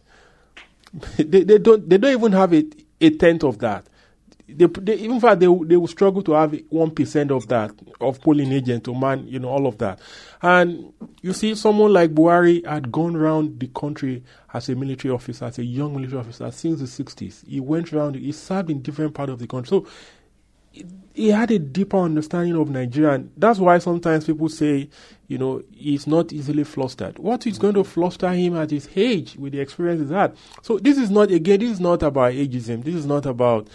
they, 1.17 1.45
they 1.45 1.59
don't, 1.59 1.89
they 1.89 1.99
don't 1.99 2.13
even 2.13 2.33
have 2.33 2.53
it 2.53 2.75
a 3.01 3.11
tenth 3.11 3.45
of 3.45 3.59
that. 3.59 3.87
They, 4.49 4.65
they, 4.65 4.99
in 5.01 5.21
fact, 5.21 5.41
they, 5.41 5.47
they 5.47 5.77
will 5.77 5.87
struggle 5.87 6.23
to 6.23 6.33
have 6.33 6.53
1% 6.53 7.31
of 7.31 7.49
that, 7.49 7.71
of 8.01 8.21
polling 8.23 8.51
agent 8.51 8.85
to 8.85 8.95
man, 8.95 9.29
you 9.29 9.39
know, 9.39 9.51
all 9.51 9.67
of 9.67 9.77
that. 9.79 10.01
And 10.41 10.93
you 11.21 11.35
see, 11.35 11.55
someone 11.55 11.93
like 11.93 12.15
Buhari 12.15 12.67
had 12.67 12.91
gone 12.91 13.15
around 13.15 13.61
the 13.61 13.69
country 13.69 14.23
as 14.55 14.71
a 14.71 14.75
military 14.75 15.13
officer, 15.13 15.45
as 15.45 15.59
a 15.59 15.65
young 15.65 15.95
military 15.95 16.21
officer 16.21 16.51
since 16.51 16.81
the 16.81 17.05
60s. 17.05 17.47
He 17.47 17.61
went 17.61 17.93
around, 17.93 18.15
he 18.17 18.33
served 18.33 18.71
in 18.71 18.81
different 18.81 19.13
parts 19.13 19.33
of 19.33 19.39
the 19.39 19.47
country. 19.47 19.69
So 19.69 19.87
he 21.15 21.29
had 21.31 21.51
a 21.51 21.59
deeper 21.59 21.97
understanding 21.99 22.55
of 22.55 22.71
Nigeria. 22.71 23.15
And 23.15 23.33
that's 23.37 23.59
why 23.59 23.79
sometimes 23.79 24.25
people 24.25 24.49
say, 24.49 24.89
you 25.27 25.37
know, 25.37 25.63
he's 25.73 26.07
not 26.07 26.33
easily 26.33 26.63
flustered. 26.65 27.19
What 27.19 27.47
is 27.47 27.59
going 27.59 27.75
to 27.75 27.85
fluster 27.85 28.31
him 28.31 28.57
at 28.57 28.71
his 28.71 28.89
age 28.95 29.35
with 29.37 29.53
the 29.53 29.61
experience 29.61 30.01
he's 30.01 30.11
had? 30.11 30.37
So 30.63 30.79
this 30.79 30.97
is 30.97 31.11
not, 31.11 31.31
again, 31.33 31.61
this 31.61 31.73
is 31.73 31.81
not 31.81 32.03
about 32.05 32.33
ageism. 32.35 32.85
This 32.85 32.95
is 32.95 33.05
not 33.07 33.27
about 33.27 33.69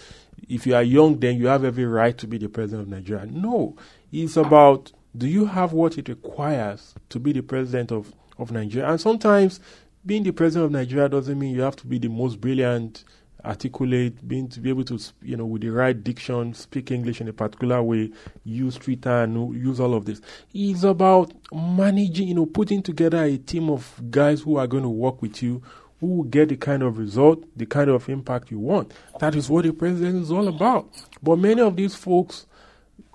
if 0.48 0.66
you 0.66 0.76
are 0.76 0.84
young, 0.84 1.20
then 1.20 1.38
you 1.38 1.48
have 1.48 1.64
every 1.64 1.86
right 1.86 2.18
to 2.18 2.28
be 2.28 2.38
the 2.38 2.48
president 2.50 2.84
of 2.84 2.88
Nigeria. 2.90 3.26
No, 3.26 3.76
it's 4.12 4.38
about 4.38 4.92
do 5.16 5.28
you 5.28 5.46
have 5.46 5.74
what 5.74 5.98
it 5.98 6.10
requires 6.10 6.96
to 7.10 7.20
be 7.20 7.32
the 7.34 7.44
president 7.44 7.92
of, 7.92 8.14
of 8.38 8.52
Nigeria? 8.52 8.90
And 8.90 9.00
sometimes 9.00 9.60
being 10.06 10.24
the 10.24 10.32
president 10.32 10.66
of 10.66 10.72
Nigeria 10.72 11.08
doesn't 11.10 11.38
mean 11.38 11.54
you 11.54 11.62
have 11.62 11.76
to 11.78 11.88
be 11.88 12.00
the 12.00 12.10
most 12.10 12.42
brilliant 12.42 13.04
articulate, 13.44 14.26
being 14.28 14.48
to 14.50 14.60
be 14.60 14.70
able 14.70 14.84
to, 14.86 15.00
you 15.22 15.36
know, 15.36 15.46
with 15.46 15.62
the 15.62 15.70
right 15.70 16.04
diction, 16.04 16.54
speak 16.54 16.92
English 16.92 17.22
in 17.22 17.28
a 17.28 17.34
particular 17.34 17.82
way, 17.82 18.12
use 18.44 18.76
Twitter 18.76 19.24
and 19.24 19.56
use 19.56 19.80
all 19.80 19.94
of 19.94 20.06
this. 20.06 20.22
It's 20.54 20.84
about 20.84 21.34
managing, 21.52 22.30
you 22.30 22.36
know, 22.36 22.46
putting 22.46 22.82
together 22.82 23.24
a 23.24 23.38
team 23.38 23.70
of 23.70 24.02
guys 24.10 24.42
who 24.42 24.58
are 24.58 24.68
going 24.68 24.84
to 24.84 24.90
work 24.90 25.22
with 25.22 25.44
you, 25.44 25.62
who 26.00 26.08
will 26.08 26.24
get 26.24 26.50
the 26.50 26.58
kind 26.58 26.84
of 26.84 26.98
result, 26.98 27.44
the 27.56 27.66
kind 27.66 27.90
of 27.90 28.08
impact 28.10 28.52
you 28.52 28.60
want. 28.60 28.94
That 29.20 29.36
is 29.36 29.50
what 29.50 29.66
the 29.66 29.74
president 29.74 30.24
is 30.24 30.32
all 30.32 30.48
about. 30.48 30.90
But 31.22 31.38
many 31.38 31.62
of 31.62 31.76
these 31.76 31.96
folks 31.96 32.46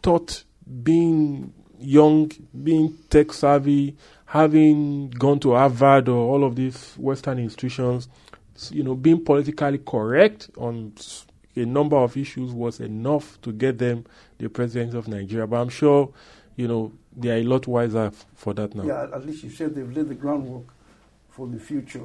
thought 0.02 0.44
being 0.82 1.52
young, 1.78 2.30
being 2.62 2.96
tech 3.10 3.32
savvy, 3.32 3.96
having 4.26 5.10
gone 5.10 5.38
to 5.40 5.52
Harvard 5.52 6.08
or 6.08 6.16
all 6.16 6.44
of 6.44 6.56
these 6.56 6.94
Western 6.98 7.38
institutions, 7.38 8.08
you 8.70 8.82
know, 8.82 8.94
being 8.94 9.24
politically 9.24 9.78
correct 9.78 10.50
on 10.56 10.92
a 11.56 11.64
number 11.64 11.96
of 11.96 12.16
issues 12.16 12.52
was 12.52 12.80
enough 12.80 13.40
to 13.42 13.52
get 13.52 13.78
them 13.78 14.04
the 14.38 14.48
president 14.48 14.94
of 14.94 15.08
Nigeria. 15.08 15.46
But 15.46 15.56
I'm 15.60 15.68
sure, 15.68 16.12
you 16.56 16.68
know, 16.68 16.92
they 17.16 17.30
are 17.30 17.36
a 17.38 17.42
lot 17.44 17.66
wiser 17.66 18.12
for 18.34 18.54
that 18.54 18.74
now. 18.74 18.84
Yeah, 18.84 19.02
at 19.14 19.26
least 19.26 19.42
you 19.44 19.50
said 19.50 19.74
they've 19.74 19.96
laid 19.96 20.08
the 20.08 20.14
groundwork 20.14 20.64
for 21.30 21.46
the 21.46 21.58
future 21.58 22.02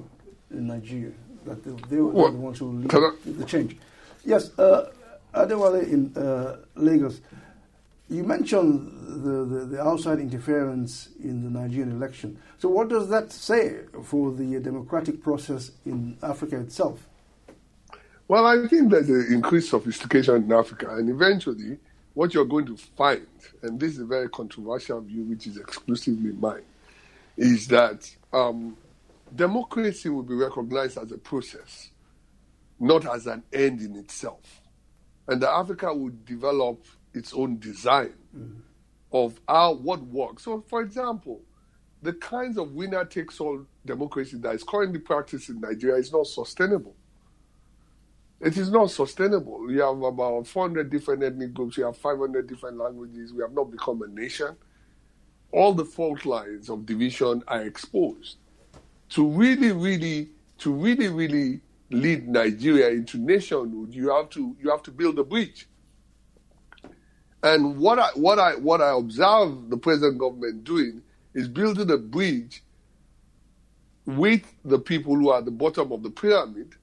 in 0.51 0.67
Nigeria. 0.67 1.11
That 1.45 1.63
they, 1.63 1.71
they 1.95 2.01
were 2.01 2.31
the 2.31 2.37
ones 2.37 2.59
who 2.59 2.67
will 2.67 2.75
lead 2.75 3.37
the 3.37 3.45
change. 3.45 3.77
Yes, 4.25 4.57
uh, 4.57 4.91
Adewale 5.33 5.83
in 5.91 6.15
uh, 6.15 6.57
Lagos. 6.75 7.19
You 8.13 8.23
mentioned 8.23 9.23
the, 9.25 9.43
the, 9.43 9.65
the, 9.65 9.81
outside 9.81 10.19
interference 10.19 11.09
in 11.23 11.43
the 11.43 11.49
Nigerian 11.49 11.91
election. 11.91 12.37
So, 12.59 12.69
what 12.69 12.87
does 12.87 13.09
that 13.09 13.31
say 13.31 13.79
for 14.03 14.31
the 14.31 14.59
democratic 14.59 15.23
process 15.23 15.71
in 15.83 16.15
Africa 16.21 16.59
itself? 16.59 17.07
Well, 18.27 18.45
I 18.45 18.67
think 18.67 18.91
there's 18.91 19.09
an 19.09 19.33
increased 19.33 19.71
sophistication 19.71 20.35
in 20.43 20.51
Africa, 20.51 20.95
and 20.95 21.09
eventually 21.09 21.79
what 22.13 22.35
you're 22.35 22.45
going 22.45 22.67
to 22.67 22.77
find, 22.77 23.25
and 23.63 23.79
this 23.79 23.93
is 23.93 23.99
a 24.01 24.05
very 24.05 24.29
controversial 24.29 25.01
view, 25.01 25.23
which 25.23 25.47
is 25.47 25.57
exclusively 25.57 26.33
mine, 26.33 26.61
is 27.35 27.67
that 27.69 28.15
um, 28.31 28.77
democracy 29.35 30.09
will 30.09 30.21
be 30.21 30.35
recognized 30.35 30.99
as 30.99 31.11
a 31.11 31.17
process, 31.17 31.89
not 32.79 33.07
as 33.07 33.25
an 33.25 33.41
end 33.51 33.81
in 33.81 33.95
itself. 33.95 34.61
And 35.27 35.41
that 35.41 35.49
Africa 35.49 35.91
will 35.91 36.13
develop 36.25 36.85
its 37.13 37.33
own 37.33 37.59
design 37.59 38.13
mm-hmm. 38.35 38.59
of 39.11 39.39
how 39.47 39.73
what 39.73 40.01
works. 40.03 40.43
So, 40.43 40.63
for 40.67 40.81
example, 40.81 41.41
the 42.01 42.13
kinds 42.13 42.57
of 42.57 42.73
winner 42.73 43.05
takes 43.05 43.39
all 43.39 43.65
democracy 43.85 44.37
that 44.37 44.55
is 44.55 44.63
currently 44.63 44.99
practiced 44.99 45.49
in 45.49 45.61
Nigeria 45.61 45.97
is 45.97 46.11
not 46.11 46.27
sustainable. 46.27 46.95
It 48.41 48.57
is 48.57 48.69
not 48.69 48.91
sustainable. 48.91 49.65
We 49.65 49.77
have 49.77 50.01
about 50.01 50.47
400 50.47 50.89
different 50.89 51.23
ethnic 51.23 51.53
groups. 51.53 51.77
We 51.77 51.83
have 51.83 51.95
500 51.95 52.45
different 52.45 52.77
languages. 52.77 53.31
We 53.31 53.41
have 53.41 53.53
not 53.53 53.71
become 53.71 54.01
a 54.01 54.07
nation. 54.07 54.57
All 55.53 55.73
the 55.73 55.85
fault 55.85 56.25
lines 56.25 56.69
of 56.69 56.85
division 56.85 57.41
are 57.47 57.61
exposed. 57.61 58.37
To 59.11 59.25
really, 59.25 59.71
really, 59.71 60.29
to 60.57 60.73
really, 60.73 61.07
really 61.07 61.61
lead 61.89 62.27
Nigeria 62.27 62.89
into 62.89 63.17
nationhood, 63.17 63.93
you 63.93 64.09
have 64.09 64.29
to 64.31 64.57
you 64.61 64.69
have 64.71 64.83
to 64.83 64.91
build 64.91 65.19
a 65.19 65.23
bridge. 65.23 65.67
And 67.43 67.77
what 67.79 67.99
I 67.99 68.09
what 68.15 68.39
I 68.39 68.55
what 68.57 68.81
I 68.81 68.97
observe 68.97 69.69
the 69.69 69.77
present 69.77 70.19
government 70.19 70.65
doing 70.65 71.03
is 71.35 71.49
building 71.49 71.91
a 71.91 71.97
bridge 71.97 72.63
with 74.05 74.43
the 74.65 74.79
people 74.79 75.15
who 75.15 75.29
are 75.29 75.39
at 75.39 75.45
the 75.45 75.51
bottom 75.51 75.91
of 75.91 76.03
the 76.03 76.11
pyramid 76.11 76.75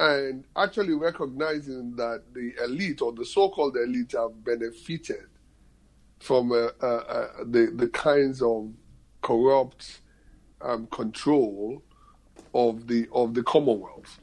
and 0.00 0.44
actually 0.56 0.94
recognizing 0.94 1.96
that 1.96 2.22
the 2.34 2.52
elite 2.64 3.02
or 3.02 3.12
the 3.12 3.24
so-called 3.24 3.76
elite 3.76 4.12
have 4.12 4.44
benefited 4.44 5.26
from 6.20 6.52
uh, 6.52 6.68
uh, 6.82 6.86
uh, 6.86 7.28
the 7.46 7.72
the 7.76 7.88
kinds 7.88 8.42
of 8.42 8.70
corrupt 9.22 10.00
um, 10.62 10.86
control 10.88 11.82
of 12.54 12.86
the 12.86 13.08
of 13.12 13.34
the 13.34 13.42
Commonwealth. 13.44 14.20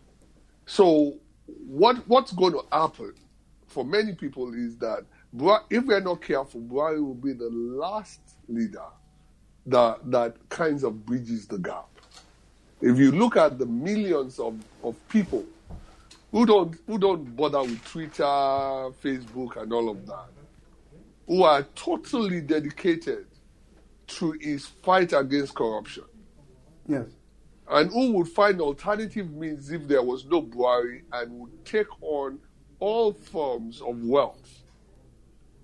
So, 0.68 1.18
what 1.48 1.98
what's 2.08 2.32
going 2.34 2.54
to 2.54 2.64
happen 2.72 3.16
for 3.68 3.86
many 3.86 4.14
people 4.14 4.54
is 4.54 4.78
that 4.80 5.06
if 5.34 5.86
we're 5.86 6.00
not 6.00 6.22
careful, 6.22 6.62
Buhari 6.62 7.04
will 7.04 7.14
be 7.14 7.34
the 7.34 7.50
last 7.50 8.22
leader 8.48 8.86
that 9.66 10.00
that 10.12 10.50
kinds 10.50 10.84
of 10.84 11.06
bridges 11.06 11.48
the 11.48 11.58
gap. 11.58 11.88
If 12.82 12.98
you 12.98 13.12
look 13.12 13.38
at 13.38 13.60
the 13.60 13.66
millions 13.66 14.40
of, 14.40 14.58
of 14.84 14.96
people 15.10 15.46
who 16.32 16.46
don't 16.46 16.76
who 16.88 16.98
don't 16.98 17.36
bother 17.36 17.62
with 17.62 17.84
Twitter, 17.86 18.24
Facebook, 18.24 19.62
and 19.62 19.72
all 19.74 19.90
of 19.90 20.06
that, 20.08 20.30
who 21.28 21.44
are 21.44 21.64
totally 21.76 22.42
dedicated 22.42 23.28
to 24.08 24.32
his 24.40 24.66
fight 24.66 25.14
against 25.14 25.54
corruption. 25.54 26.06
Yes. 26.88 27.06
And 27.70 27.92
who 27.92 28.14
would 28.14 28.30
find 28.30 28.60
alternative 28.62 29.30
means 29.32 29.70
if 29.70 29.88
there 29.88 30.02
was 30.02 30.26
no 30.26 30.42
Buhari 30.42 31.04
and 31.14 31.32
would 31.40 31.66
take 31.66 31.86
on 32.02 32.40
all 32.80 33.14
forms 33.14 33.82
of 33.82 34.04
wealth 34.04 34.59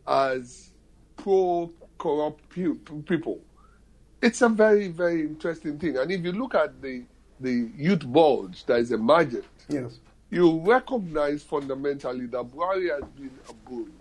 as 0.07 0.71
pro 1.17 1.71
corrupt 1.97 2.49
people. 2.49 3.39
It's 4.21 4.41
a 4.41 4.49
very, 4.49 4.87
very 4.87 5.21
interesting 5.21 5.77
thing. 5.79 5.97
And 5.97 6.11
if 6.11 6.23
you 6.23 6.31
look 6.31 6.55
at 6.55 6.81
the, 6.81 7.03
the 7.39 7.69
youth 7.75 8.05
bulge 8.11 8.65
that 8.65 8.79
is 8.79 8.91
emergent, 8.91 9.45
yes 9.69 9.99
you 10.29 10.59
recognize 10.59 11.43
fundamentally 11.43 12.25
that 12.27 12.43
Buhari 12.43 12.89
has 12.93 13.03
been 13.11 13.31
a 13.49 13.53
boon 13.53 13.91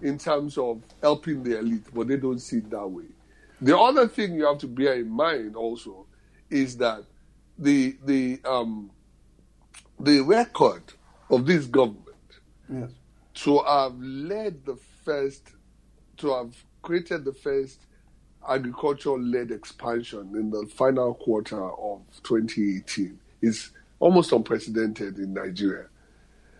in 0.00 0.18
terms 0.18 0.58
of 0.58 0.82
helping 1.00 1.42
the 1.42 1.58
elite, 1.58 1.86
but 1.94 2.08
they 2.08 2.16
don't 2.16 2.38
see 2.38 2.58
it 2.58 2.70
that 2.70 2.86
way. 2.86 3.04
The 3.60 3.76
other 3.78 4.06
thing 4.06 4.34
you 4.34 4.46
have 4.46 4.58
to 4.58 4.66
bear 4.68 4.94
in 4.94 5.08
mind 5.08 5.56
also 5.56 6.06
is 6.50 6.76
that 6.78 7.04
the 7.58 7.96
the 8.04 8.40
um, 8.44 8.90
the 9.98 10.20
record 10.20 10.82
of 11.30 11.44
this 11.46 11.66
government 11.66 12.04
yes. 12.72 12.90
to 13.34 13.58
have 13.60 13.98
led 13.98 14.64
the 14.64 14.76
first, 15.08 15.52
to 16.18 16.34
have 16.34 16.54
created 16.82 17.24
the 17.24 17.32
first 17.32 17.86
agricultural-led 18.46 19.50
expansion 19.50 20.32
in 20.34 20.50
the 20.50 20.66
final 20.66 21.14
quarter 21.14 21.64
of 21.64 22.02
2018 22.24 23.18
is 23.40 23.70
almost 24.00 24.32
unprecedented 24.32 25.16
in 25.16 25.32
Nigeria. 25.32 25.86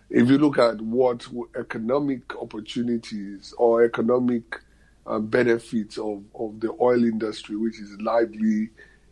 If 0.08 0.30
you 0.30 0.38
look 0.38 0.58
at 0.58 0.80
what 0.80 1.26
economic 1.60 2.34
opportunities 2.36 3.52
or 3.58 3.84
economic 3.84 4.62
uh, 5.06 5.18
benefits 5.18 5.98
of, 5.98 6.22
of 6.34 6.58
the 6.60 6.74
oil 6.80 7.04
industry, 7.04 7.54
which 7.54 7.78
is 7.78 8.00
largely 8.00 8.70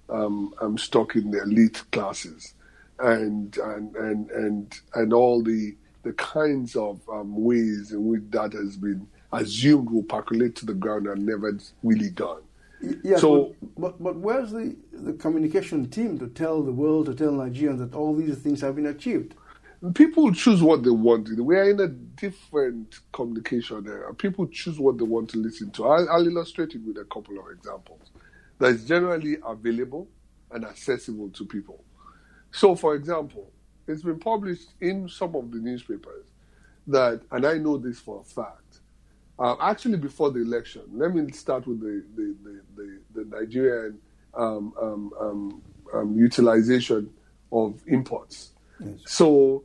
um, 0.08 0.54
um, 0.62 0.78
stuck 0.78 1.14
in 1.14 1.30
the 1.30 1.42
elite 1.42 1.82
classes, 1.92 2.54
and 3.00 3.58
and 3.58 3.94
and 3.96 4.30
and 4.30 4.80
and 4.94 5.12
all 5.12 5.42
the 5.42 5.76
the 6.04 6.14
kinds 6.14 6.74
of 6.74 7.00
um, 7.12 7.34
ways 7.44 7.92
in 7.92 8.06
which 8.06 8.22
that 8.30 8.54
has 8.54 8.78
been 8.78 9.06
assumed 9.32 9.90
will 9.90 10.02
percolate 10.02 10.54
to 10.56 10.66
the 10.66 10.74
ground 10.74 11.06
and 11.06 11.26
never 11.26 11.58
really 11.82 12.10
done. 12.10 12.42
Yes, 13.02 13.20
so, 13.20 13.54
but, 13.60 13.80
but, 13.80 14.02
but 14.02 14.16
where's 14.16 14.52
the, 14.52 14.76
the 14.92 15.14
communication 15.14 15.88
team 15.88 16.18
to 16.18 16.28
tell 16.28 16.62
the 16.62 16.72
world, 16.72 17.06
to 17.06 17.14
tell 17.14 17.32
Nigerians 17.32 17.78
that 17.78 17.94
all 17.94 18.14
these 18.14 18.36
things 18.38 18.60
have 18.60 18.76
been 18.76 18.86
achieved? 18.86 19.34
People 19.94 20.32
choose 20.32 20.62
what 20.62 20.82
they 20.82 20.90
want. 20.90 21.28
We 21.38 21.56
are 21.56 21.70
in 21.70 21.80
a 21.80 21.88
different 21.88 23.00
communication 23.12 23.86
era. 23.86 24.14
People 24.14 24.46
choose 24.46 24.78
what 24.78 24.98
they 24.98 25.04
want 25.04 25.30
to 25.30 25.38
listen 25.38 25.70
to. 25.72 25.86
I'll, 25.86 26.08
I'll 26.10 26.26
illustrate 26.26 26.74
it 26.74 26.82
with 26.86 26.98
a 26.98 27.04
couple 27.04 27.38
of 27.38 27.46
examples 27.50 28.10
that 28.58 28.68
is 28.68 28.84
generally 28.84 29.36
available 29.44 30.08
and 30.50 30.64
accessible 30.64 31.28
to 31.30 31.44
people. 31.44 31.82
So, 32.52 32.74
for 32.74 32.94
example, 32.94 33.52
it's 33.86 34.02
been 34.02 34.18
published 34.18 34.68
in 34.80 35.08
some 35.08 35.34
of 35.36 35.50
the 35.50 35.58
newspapers 35.58 36.24
that, 36.86 37.20
and 37.30 37.46
I 37.46 37.58
know 37.58 37.76
this 37.76 38.00
for 38.00 38.20
a 38.20 38.24
fact, 38.24 38.65
uh, 39.38 39.56
actually, 39.60 39.98
before 39.98 40.30
the 40.30 40.40
election, 40.40 40.82
let 40.94 41.14
me 41.14 41.30
start 41.32 41.66
with 41.66 41.80
the 41.80 42.04
the 42.14 42.36
the, 42.42 42.60
the, 42.76 43.00
the 43.14 43.36
Nigerian 43.36 43.98
um, 44.34 44.72
um, 44.80 45.12
um, 45.20 45.62
um 45.92 46.16
utilization 46.16 47.10
of 47.52 47.80
imports. 47.86 48.52
Yes. 48.80 48.98
So 49.06 49.64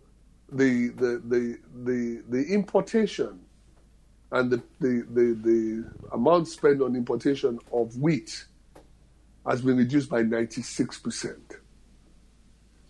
the, 0.52 0.90
the 0.90 1.22
the 1.26 1.58
the 1.84 2.24
the 2.30 2.54
importation 2.54 3.40
and 4.32 4.52
the, 4.52 4.62
the 4.80 5.06
the 5.10 5.40
the 5.42 5.92
amount 6.14 6.48
spent 6.48 6.82
on 6.82 6.96
importation 6.96 7.60
of 7.72 7.96
wheat 7.98 8.46
has 9.46 9.62
been 9.62 9.78
reduced 9.78 10.10
by 10.10 10.22
ninety 10.22 10.62
six 10.62 11.00
percent. 11.00 11.56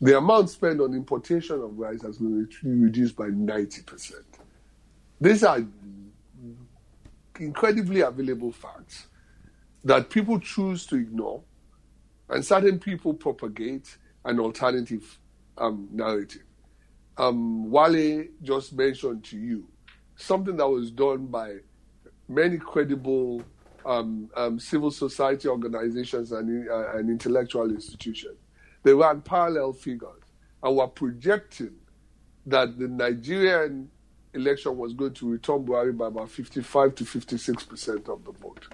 The 0.01 0.17
amount 0.17 0.49
spent 0.49 0.81
on 0.81 0.95
importation 0.95 1.61
of 1.61 1.77
rice 1.77 2.01
has 2.01 2.17
been 2.17 2.47
reduced 2.63 3.15
by 3.15 3.27
ninety 3.27 3.83
percent. 3.83 4.25
These 5.19 5.43
are 5.43 5.63
incredibly 7.39 8.01
available 8.01 8.51
facts 8.51 9.07
that 9.83 10.09
people 10.09 10.39
choose 10.39 10.85
to 10.87 10.95
ignore, 10.95 11.41
and 12.29 12.45
certain 12.45 12.79
people 12.79 13.13
propagate 13.13 13.97
an 14.25 14.39
alternative 14.39 15.19
um, 15.57 15.87
narrative. 15.91 16.43
Um, 17.17 17.69
Wale 17.69 18.25
just 18.41 18.73
mentioned 18.73 19.23
to 19.25 19.37
you 19.37 19.67
something 20.15 20.57
that 20.57 20.67
was 20.67 20.91
done 20.91 21.27
by 21.27 21.57
many 22.27 22.57
credible 22.57 23.43
um, 23.83 24.29
um 24.35 24.59
civil 24.59 24.91
society 24.91 25.47
organizations 25.47 26.31
and, 26.31 26.69
uh, 26.69 26.91
and 26.95 27.09
intellectual 27.09 27.69
institutions. 27.71 28.37
They 28.83 28.93
ran 28.93 29.21
parallel 29.21 29.73
figures 29.73 30.21
and 30.61 30.75
were 30.77 30.87
projecting 30.87 31.73
that 32.45 32.77
the 32.77 32.87
Nigerian 32.87 33.89
election 34.33 34.77
was 34.77 34.93
going 34.93 35.13
to 35.15 35.29
return 35.29 35.63
Buhari 35.65 35.95
by 35.95 36.07
about 36.07 36.29
55 36.29 36.95
to 36.95 37.05
56 37.05 37.63
percent 37.63 38.09
of 38.09 38.23
the 38.25 38.31
vote. 38.31 38.67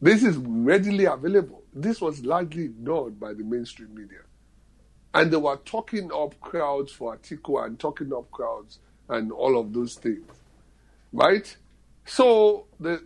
This 0.00 0.22
is 0.22 0.36
readily 0.36 1.06
available. 1.06 1.62
This 1.74 2.00
was 2.00 2.24
largely 2.24 2.64
ignored 2.64 3.18
by 3.18 3.34
the 3.34 3.42
mainstream 3.42 3.94
media. 3.94 4.20
And 5.14 5.32
they 5.32 5.36
were 5.36 5.56
talking 5.64 6.10
up 6.12 6.38
crowds 6.40 6.92
for 6.92 7.16
Atiku 7.16 7.64
and 7.64 7.78
talking 7.78 8.12
up 8.12 8.30
crowds 8.30 8.78
and 9.08 9.32
all 9.32 9.58
of 9.58 9.72
those 9.72 9.94
things. 9.94 10.30
Right? 11.12 11.56
So 12.04 12.66
the 12.78 13.02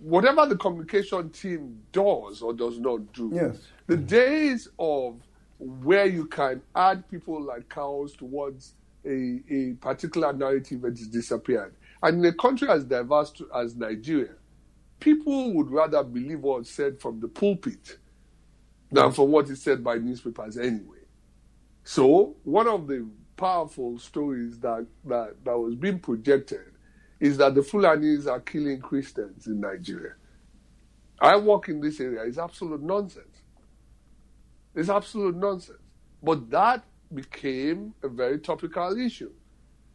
whatever 0.00 0.46
the 0.46 0.56
communication 0.56 1.30
team 1.30 1.82
does 1.92 2.42
or 2.42 2.52
does 2.54 2.78
not 2.78 3.12
do, 3.12 3.30
yes. 3.34 3.58
the 3.86 3.96
days 3.96 4.68
of 4.78 5.16
where 5.58 6.06
you 6.06 6.26
can 6.26 6.62
add 6.74 7.08
people 7.10 7.40
like 7.42 7.68
cows 7.68 8.14
towards 8.14 8.74
a, 9.06 9.54
a 9.54 9.74
particular 9.74 10.32
narrative 10.32 10.82
that 10.82 10.94
is 10.98 11.08
disappeared. 11.08 11.74
And 12.02 12.18
in 12.18 12.24
a 12.26 12.34
country 12.34 12.68
as 12.68 12.84
diverse 12.84 13.30
to, 13.32 13.48
as 13.54 13.76
Nigeria, 13.76 14.34
people 15.00 15.52
would 15.54 15.70
rather 15.70 16.02
believe 16.02 16.40
what's 16.40 16.70
said 16.70 17.00
from 17.00 17.20
the 17.20 17.28
pulpit 17.28 17.98
than 18.90 19.12
from 19.12 19.30
what 19.30 19.48
is 19.48 19.62
said 19.62 19.82
by 19.82 19.96
newspapers 19.96 20.56
anyway. 20.58 20.98
So 21.84 22.36
one 22.44 22.68
of 22.68 22.86
the 22.86 23.08
powerful 23.36 23.98
stories 23.98 24.58
that, 24.60 24.86
that, 25.04 25.36
that 25.44 25.58
was 25.58 25.74
being 25.74 25.98
projected 26.00 26.72
is 27.20 27.36
that 27.38 27.54
the 27.54 27.60
Fulanis 27.60 28.26
are 28.26 28.40
killing 28.40 28.80
Christians 28.80 29.46
in 29.46 29.60
Nigeria. 29.60 30.14
I 31.20 31.36
work 31.36 31.68
in 31.68 31.80
this 31.80 32.00
area. 32.00 32.22
It's 32.24 32.38
absolute 32.38 32.82
nonsense. 32.82 33.42
It's 34.74 34.88
absolute 34.90 35.36
nonsense. 35.36 35.78
But 36.22 36.50
that 36.50 36.84
became 37.16 37.94
a 38.02 38.08
very 38.08 38.38
topical 38.38 38.96
issue. 38.98 39.32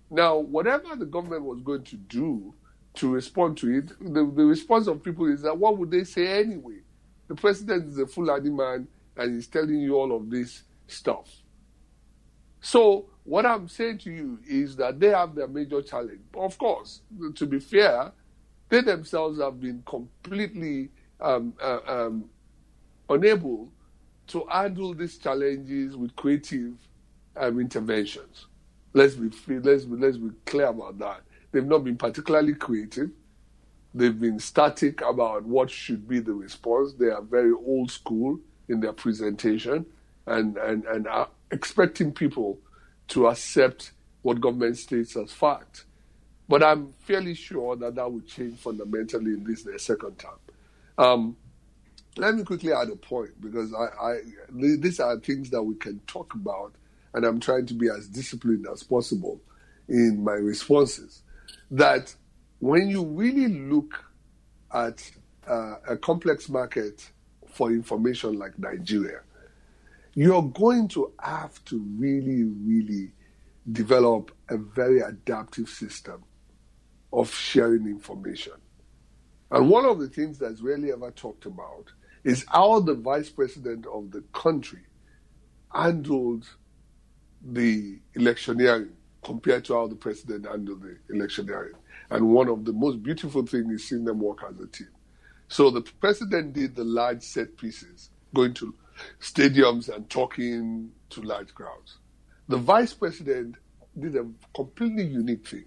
Now, 0.09 0.37
whatever 0.37 0.95
the 0.97 1.05
government 1.05 1.43
was 1.43 1.61
going 1.61 1.83
to 1.85 1.95
do 1.95 2.53
to 2.95 3.09
respond 3.13 3.57
to 3.59 3.69
it, 3.77 3.87
the, 3.99 4.29
the 4.35 4.45
response 4.45 4.87
of 4.87 5.01
people 5.01 5.27
is 5.31 5.41
that 5.43 5.57
what 5.57 5.77
would 5.77 5.91
they 5.91 6.03
say 6.03 6.39
anyway? 6.39 6.79
The 7.29 7.35
president 7.35 7.87
is 7.87 7.97
a 7.97 8.05
Fulani 8.07 8.49
man 8.49 8.87
and 9.15 9.35
he's 9.35 9.47
telling 9.47 9.79
you 9.79 9.95
all 9.95 10.13
of 10.13 10.29
this 10.29 10.63
stuff. 10.87 11.29
So, 12.59 13.07
what 13.23 13.45
I'm 13.45 13.67
saying 13.67 13.99
to 13.99 14.11
you 14.11 14.39
is 14.47 14.75
that 14.77 14.99
they 14.99 15.09
have 15.09 15.35
their 15.35 15.47
major 15.47 15.81
challenge. 15.81 16.21
Of 16.35 16.57
course, 16.57 17.01
to 17.35 17.45
be 17.45 17.59
fair, 17.59 18.11
they 18.69 18.81
themselves 18.81 19.39
have 19.39 19.59
been 19.59 19.83
completely 19.85 20.89
um, 21.19 21.53
uh, 21.61 21.79
um, 21.87 22.25
unable 23.09 23.71
to 24.27 24.45
handle 24.49 24.93
these 24.93 25.17
challenges 25.17 25.95
with 25.95 26.15
creative 26.15 26.73
um, 27.37 27.59
interventions. 27.59 28.47
Let's 28.93 29.15
be 29.15 29.29
let's 29.59 29.85
be, 29.85 29.95
let's 29.95 30.17
be 30.17 30.31
clear 30.45 30.67
about 30.67 30.99
that. 30.99 31.21
They've 31.51 31.65
not 31.65 31.83
been 31.83 31.97
particularly 31.97 32.53
creative. 32.55 33.11
They've 33.93 34.17
been 34.17 34.39
static 34.39 35.01
about 35.01 35.43
what 35.45 35.69
should 35.69 36.07
be 36.07 36.19
the 36.19 36.33
response. 36.33 36.93
They 36.93 37.09
are 37.09 37.21
very 37.21 37.51
old 37.51 37.91
school 37.91 38.39
in 38.69 38.79
their 38.79 38.93
presentation 38.93 39.85
and, 40.25 40.57
and, 40.57 40.85
and 40.85 41.07
are 41.07 41.29
expecting 41.51 42.13
people 42.13 42.59
to 43.09 43.27
accept 43.27 43.91
what 44.21 44.39
government 44.39 44.77
states 44.77 45.17
as 45.17 45.33
fact. 45.33 45.85
But 46.47 46.63
I'm 46.63 46.93
fairly 46.99 47.33
sure 47.33 47.75
that 47.77 47.95
that 47.95 48.11
will 48.11 48.21
change 48.21 48.59
fundamentally 48.59 49.31
in 49.33 49.43
this 49.43 49.65
second 49.83 50.17
term. 50.19 50.39
Um, 50.97 51.37
let 52.17 52.35
me 52.35 52.43
quickly 52.43 52.73
add 52.73 52.89
a 52.89 52.95
point 52.95 53.39
because 53.41 53.73
I, 53.73 53.85
I, 54.05 54.17
these 54.51 54.99
are 54.99 55.17
things 55.19 55.49
that 55.49 55.63
we 55.63 55.75
can 55.75 55.99
talk 56.07 56.33
about, 56.33 56.73
and 57.13 57.25
I'm 57.25 57.39
trying 57.39 57.65
to 57.67 57.73
be 57.73 57.89
as 57.89 58.07
disciplined 58.07 58.67
as 58.71 58.83
possible 58.83 59.41
in 59.87 60.23
my 60.23 60.33
responses. 60.33 61.23
That 61.69 62.15
when 62.59 62.89
you 62.89 63.03
really 63.05 63.47
look 63.47 64.03
at 64.73 65.09
uh, 65.47 65.75
a 65.87 65.97
complex 65.97 66.49
market 66.49 67.11
for 67.47 67.71
information 67.71 68.37
like 68.37 68.57
Nigeria, 68.57 69.21
you're 70.13 70.43
going 70.43 70.87
to 70.89 71.13
have 71.19 71.63
to 71.65 71.79
really, 71.97 72.43
really 72.43 73.11
develop 73.71 74.31
a 74.49 74.57
very 74.57 75.01
adaptive 75.01 75.69
system 75.69 76.23
of 77.13 77.33
sharing 77.33 77.85
information. 77.85 78.53
And 79.51 79.69
one 79.69 79.85
of 79.85 79.99
the 79.99 80.07
things 80.07 80.39
that's 80.39 80.61
rarely 80.61 80.91
ever 80.91 81.11
talked 81.11 81.45
about 81.45 81.91
is 82.23 82.45
how 82.47 82.79
the 82.79 82.93
vice 82.93 83.29
president 83.29 83.85
of 83.85 84.11
the 84.11 84.21
country 84.33 84.81
handled 85.73 86.47
the 87.43 87.99
electioneering 88.15 88.89
compared 89.23 89.65
to 89.65 89.73
how 89.73 89.87
the 89.87 89.95
president 89.95 90.45
handled 90.45 90.81
the 90.81 90.97
electioneering. 91.13 91.73
And 92.09 92.29
one 92.29 92.49
of 92.49 92.65
the 92.65 92.73
most 92.73 93.01
beautiful 93.03 93.45
things 93.45 93.71
is 93.73 93.87
seeing 93.87 94.03
them 94.03 94.19
work 94.19 94.39
as 94.49 94.59
a 94.59 94.67
team. 94.67 94.89
So 95.47 95.69
the 95.69 95.81
president 95.81 96.53
did 96.53 96.75
the 96.75 96.83
large 96.83 97.23
set 97.23 97.57
pieces, 97.57 98.09
going 98.33 98.53
to 98.55 98.73
stadiums 99.19 99.93
and 99.93 100.09
talking 100.09 100.91
to 101.09 101.21
large 101.21 101.53
crowds. 101.53 101.97
The 102.47 102.57
vice 102.57 102.93
president 102.93 103.55
did 103.97 104.15
a 104.15 104.25
completely 104.55 105.05
unique 105.05 105.47
thing. 105.47 105.65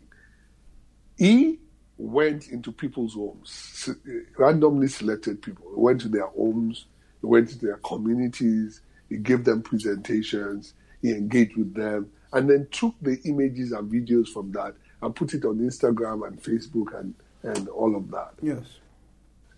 He 1.16 1.60
went 1.96 2.48
into 2.48 2.72
people's 2.72 3.14
homes, 3.14 3.88
eh, 3.88 4.20
randomly 4.36 4.88
selected 4.88 5.40
people. 5.42 5.66
He 5.74 5.80
went 5.80 6.00
to 6.00 6.08
their 6.08 6.26
homes, 6.26 6.86
he 7.20 7.26
went 7.26 7.48
to 7.50 7.58
their 7.58 7.76
communities, 7.76 8.80
he 9.08 9.18
gave 9.18 9.44
them 9.44 9.62
presentations, 9.62 10.74
he 11.04 11.10
engaged 11.10 11.54
with 11.58 11.74
them, 11.74 12.10
and 12.32 12.48
then 12.48 12.66
took 12.70 12.94
the 13.02 13.20
images 13.24 13.72
and 13.72 13.92
videos 13.92 14.28
from 14.28 14.50
that 14.52 14.74
and 15.02 15.14
put 15.14 15.34
it 15.34 15.44
on 15.44 15.58
Instagram 15.58 16.26
and 16.26 16.42
Facebook 16.42 16.98
and, 16.98 17.14
and 17.42 17.68
all 17.68 17.94
of 17.94 18.10
that. 18.10 18.32
Yes. 18.40 18.64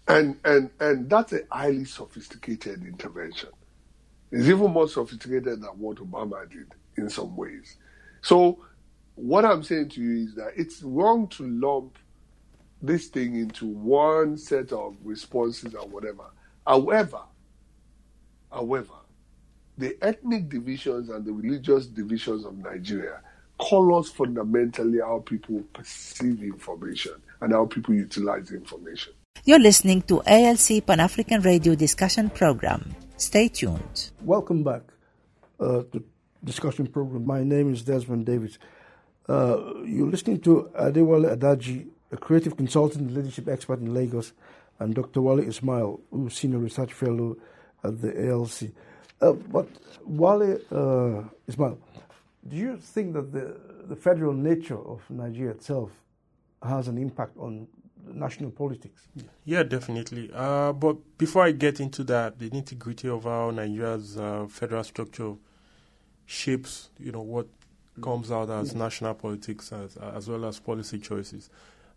And, 0.09 0.37
and, 0.45 0.71
and 0.81 1.09
that's 1.09 1.33
a 1.35 1.43
highly 1.49 1.85
sophisticated 1.85 2.85
intervention. 2.85 3.51
It's 4.33 4.49
even 4.49 4.73
more 4.73 4.89
sophisticated 4.89 5.63
than 5.63 5.79
what 5.79 5.99
Obama 5.99 6.51
did 6.51 6.67
in 6.97 7.09
some 7.09 7.37
ways. 7.37 7.77
So, 8.23 8.59
what 9.15 9.45
I'm 9.45 9.63
saying 9.63 9.91
to 9.91 10.01
you 10.01 10.25
is 10.27 10.35
that 10.35 10.51
it's 10.57 10.83
wrong 10.83 11.29
to 11.29 11.47
lump 11.47 11.97
this 12.83 13.07
thing 13.07 13.37
into 13.37 13.67
one 13.67 14.37
set 14.37 14.73
of 14.73 14.97
responses 15.05 15.77
or 15.77 15.87
whatever. 15.87 16.25
However, 16.67 17.21
however, 18.51 18.95
the 19.79 19.97
ethnic 20.03 20.49
divisions 20.49 21.11
and 21.11 21.25
the 21.25 21.33
religious 21.33 21.87
divisions 21.87 22.45
of 22.45 22.57
Nigeria 22.59 23.21
call 23.59 23.99
us 23.99 24.09
fundamentally 24.11 25.01
how 25.01 25.23
people 25.25 25.63
perceive 25.73 26.43
information 26.43 27.13
and 27.41 27.53
how 27.53 27.67
people 27.67 27.95
utilize 27.95 28.51
information. 28.51 29.13
You're 29.45 29.59
listening 29.59 30.03
to 30.03 30.23
ALC 30.27 30.85
Pan 30.85 31.01
African 31.01 31.43
Radio 31.43 31.75
discussion 31.75 32.31
program. 32.31 32.95
Stay 33.17 33.49
tuned. 33.49 34.11
Welcome 34.23 34.63
back 34.65 34.83
uh, 35.61 35.83
to 35.93 36.05
discussion 36.43 36.87
program. 36.87 37.27
My 37.27 37.43
name 37.45 37.73
is 37.73 37.83
Desmond 37.83 38.27
Davis. 38.27 38.59
Uh, 39.29 39.75
you're 39.85 40.11
listening 40.11 40.41
to 40.41 40.71
Adewale 40.79 41.37
Ajadi, 41.37 41.87
a 42.13 42.17
creative 42.17 42.57
consultant 42.57 43.09
and 43.09 43.17
leadership 43.17 43.49
expert 43.49 43.81
in 43.81 43.93
Lagos, 43.93 44.33
and 44.79 44.95
Dr. 44.95 45.21
Wale 45.23 45.41
Ismail, 45.41 46.01
who's 46.11 46.35
senior 46.37 46.59
research 46.59 46.93
fellow 46.93 47.37
at 47.83 48.01
the 48.01 48.29
ALC. 48.31 48.71
Uh, 49.21 49.33
but 49.33 49.69
Wale 50.05 50.59
uh, 50.71 51.23
Ismail, 51.47 51.79
do 52.49 52.57
you 52.57 52.77
think 52.77 53.15
that 53.15 53.33
the, 53.33 53.57
the 53.89 53.97
federal 53.97 54.33
nature 54.33 54.79
of 54.79 55.09
Nigeria 55.11 55.53
itself 55.53 55.91
has 56.63 56.89
an 56.89 56.99
impact 56.99 57.37
on 57.39 57.67
national 58.13 58.51
politics? 58.51 59.09
Yeah, 59.45 59.63
definitely. 59.63 60.31
Uh, 60.33 60.73
but 60.73 60.97
before 61.19 61.45
I 61.45 61.53
get 61.53 61.81
into 61.81 62.05
that, 62.05 62.39
the 62.39 62.51
nitty 62.51 62.79
gritty 62.79 63.09
of 63.09 63.25
how 63.25 63.51
Nigeria's 63.51 64.17
uh, 64.17 64.47
federal 64.49 64.85
structure 64.85 65.35
shapes, 66.27 66.91
you 66.99 67.13
know, 67.13 67.23
what 67.23 67.47
comes 68.03 68.31
out 68.31 68.51
as 68.51 68.73
yeah. 68.73 68.79
national 68.79 69.15
politics 69.15 69.73
as, 69.73 69.97
as 69.97 70.29
well 70.29 70.45
as 70.45 70.59
policy 70.59 70.99
choices. 70.99 71.49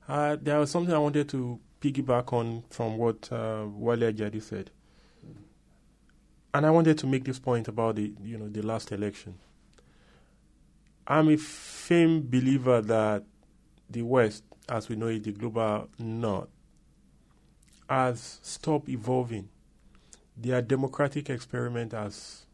Uh, 0.07 0.37
there 0.41 0.59
was 0.59 0.71
something 0.71 0.93
I 0.93 0.99
wanted 0.99 1.29
to 1.29 1.59
piggyback 1.81 2.33
on 2.33 2.63
from 2.69 2.97
what 2.97 3.31
uh, 3.31 3.65
Wale 3.67 4.11
Ajadi 4.11 4.41
said, 4.41 4.71
and 6.53 6.65
I 6.65 6.71
wanted 6.71 6.97
to 6.99 7.07
make 7.07 7.25
this 7.25 7.39
point 7.39 7.67
about 7.67 7.95
the 7.95 8.13
you 8.23 8.37
know 8.37 8.47
the 8.47 8.61
last 8.61 8.91
election. 8.91 9.35
I'm 11.07 11.29
a 11.29 11.37
firm 11.37 12.21
believer 12.29 12.81
that 12.81 13.23
the 13.89 14.03
West, 14.03 14.43
as 14.67 14.89
we 14.89 14.95
know 14.95 15.07
it, 15.07 15.23
the 15.23 15.31
global 15.31 15.89
North, 15.97 16.49
has 17.89 18.39
stopped 18.43 18.89
evolving. 18.89 19.49
Their 20.37 20.61
democratic 20.61 21.29
experiment 21.29 21.93
has 21.93 22.45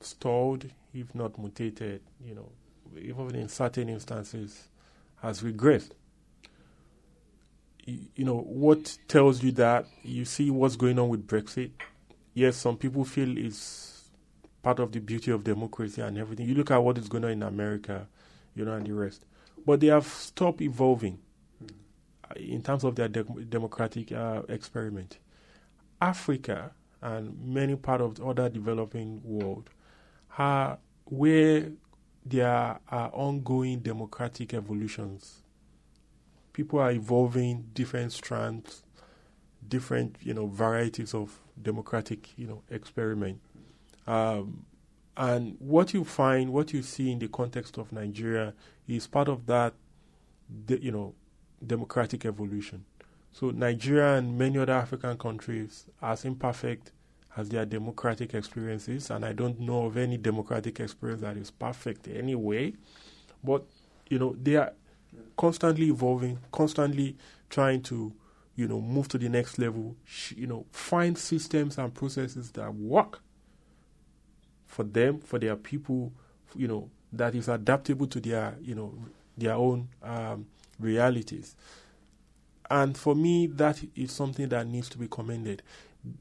stalled, 0.00 0.66
if 0.94 1.14
not 1.14 1.38
mutated. 1.38 2.00
You 2.24 2.36
know, 2.36 2.48
even 2.98 3.34
in 3.34 3.48
certain 3.48 3.90
instances, 3.90 4.68
has 5.20 5.42
regressed 5.42 5.92
you 7.86 8.24
know, 8.24 8.38
what 8.38 8.98
tells 9.08 9.42
you 9.42 9.52
that 9.52 9.86
you 10.02 10.24
see 10.24 10.50
what's 10.50 10.76
going 10.76 10.98
on 10.98 11.08
with 11.08 11.26
Brexit? 11.26 11.70
Yes, 12.34 12.56
some 12.56 12.76
people 12.76 13.04
feel 13.04 13.36
it's 13.36 14.10
part 14.62 14.78
of 14.78 14.92
the 14.92 15.00
beauty 15.00 15.30
of 15.30 15.44
democracy 15.44 16.00
and 16.00 16.16
everything. 16.18 16.46
You 16.48 16.54
look 16.54 16.70
at 16.70 16.82
what 16.82 16.98
is 16.98 17.08
going 17.08 17.24
on 17.24 17.30
in 17.30 17.42
America, 17.42 18.06
you 18.54 18.64
know, 18.64 18.74
and 18.74 18.86
the 18.86 18.92
rest. 18.92 19.24
But 19.66 19.80
they 19.80 19.88
have 19.88 20.06
stopped 20.06 20.60
evolving 20.60 21.18
mm. 21.62 22.36
in 22.36 22.62
terms 22.62 22.84
of 22.84 22.94
their 22.96 23.08
de- 23.08 23.24
democratic 23.24 24.12
uh, 24.12 24.42
experiment. 24.48 25.18
Africa 26.00 26.72
and 27.02 27.36
many 27.44 27.76
part 27.76 28.00
of 28.00 28.16
the 28.16 28.24
other 28.24 28.48
developing 28.48 29.20
world 29.24 29.70
are 30.38 30.78
where 31.04 31.70
there 32.24 32.78
are 32.88 33.10
ongoing 33.12 33.80
democratic 33.80 34.54
evolutions 34.54 35.42
people 36.52 36.78
are 36.78 36.90
evolving 36.92 37.64
different 37.72 38.12
strands, 38.12 38.82
different 39.68 40.16
you 40.20 40.34
know 40.34 40.46
varieties 40.46 41.14
of 41.14 41.38
democratic 41.60 42.36
you 42.36 42.46
know 42.46 42.62
experiment. 42.70 43.40
Um, 44.06 44.64
and 45.16 45.56
what 45.58 45.92
you 45.92 46.04
find, 46.04 46.52
what 46.52 46.72
you 46.72 46.82
see 46.82 47.10
in 47.12 47.18
the 47.18 47.28
context 47.28 47.76
of 47.76 47.92
Nigeria, 47.92 48.54
is 48.88 49.06
part 49.06 49.28
of 49.28 49.44
that, 49.46 49.74
de- 50.66 50.82
you 50.82 50.90
know, 50.90 51.14
democratic 51.66 52.24
evolution. 52.24 52.84
So 53.32 53.50
Nigeria 53.50 54.16
and 54.16 54.38
many 54.38 54.58
other 54.58 54.72
African 54.72 55.18
countries, 55.18 55.84
as 56.00 56.24
imperfect 56.24 56.92
as 57.36 57.48
their 57.48 57.64
democratic 57.64 58.34
experiences, 58.34 59.10
and 59.10 59.24
I 59.24 59.32
don't 59.32 59.60
know 59.60 59.84
of 59.86 59.96
any 59.96 60.16
democratic 60.16 60.80
experience 60.80 61.20
that 61.20 61.36
is 61.36 61.50
perfect 61.50 62.08
anyway, 62.08 62.72
but 63.44 63.64
you 64.08 64.18
know 64.18 64.34
they 64.42 64.56
are 64.56 64.72
constantly 65.36 65.88
evolving, 65.88 66.38
constantly 66.50 67.16
trying 67.48 67.82
to, 67.82 68.12
you 68.60 68.68
know, 68.68 68.78
move 68.78 69.08
to 69.08 69.16
the 69.16 69.30
next 69.30 69.58
level. 69.58 69.96
You 70.36 70.46
know, 70.46 70.66
find 70.70 71.16
systems 71.16 71.78
and 71.78 71.94
processes 71.94 72.50
that 72.52 72.74
work 72.74 73.22
for 74.66 74.84
them, 74.84 75.20
for 75.20 75.38
their 75.38 75.56
people. 75.56 76.12
You 76.54 76.68
know, 76.68 76.90
that 77.14 77.34
is 77.34 77.48
adaptable 77.48 78.06
to 78.08 78.20
their, 78.20 78.56
you 78.60 78.74
know, 78.74 78.92
their 79.38 79.54
own 79.54 79.88
um, 80.02 80.46
realities. 80.78 81.56
And 82.70 82.98
for 82.98 83.14
me, 83.14 83.46
that 83.46 83.82
is 83.96 84.12
something 84.12 84.50
that 84.50 84.66
needs 84.66 84.90
to 84.90 84.98
be 84.98 85.08
commended. 85.08 85.62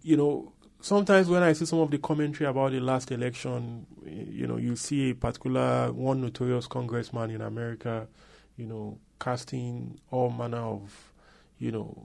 You 0.01 0.15
know, 0.15 0.53
sometimes 0.79 1.27
when 1.27 1.43
I 1.43 1.51
see 1.51 1.65
some 1.65 1.79
of 1.79 1.91
the 1.91 1.97
commentary 1.97 2.49
about 2.49 2.71
the 2.71 2.79
last 2.79 3.11
election, 3.11 3.85
you 4.05 4.47
know, 4.47 4.55
you 4.55 4.77
see 4.77 5.09
a 5.09 5.15
particular 5.15 5.91
one 5.91 6.21
notorious 6.21 6.67
congressman 6.67 7.31
in 7.31 7.41
America, 7.41 8.07
you 8.55 8.65
know, 8.65 8.97
casting 9.19 9.99
all 10.09 10.29
manner 10.29 10.57
of, 10.57 11.11
you 11.59 11.71
know, 11.71 12.01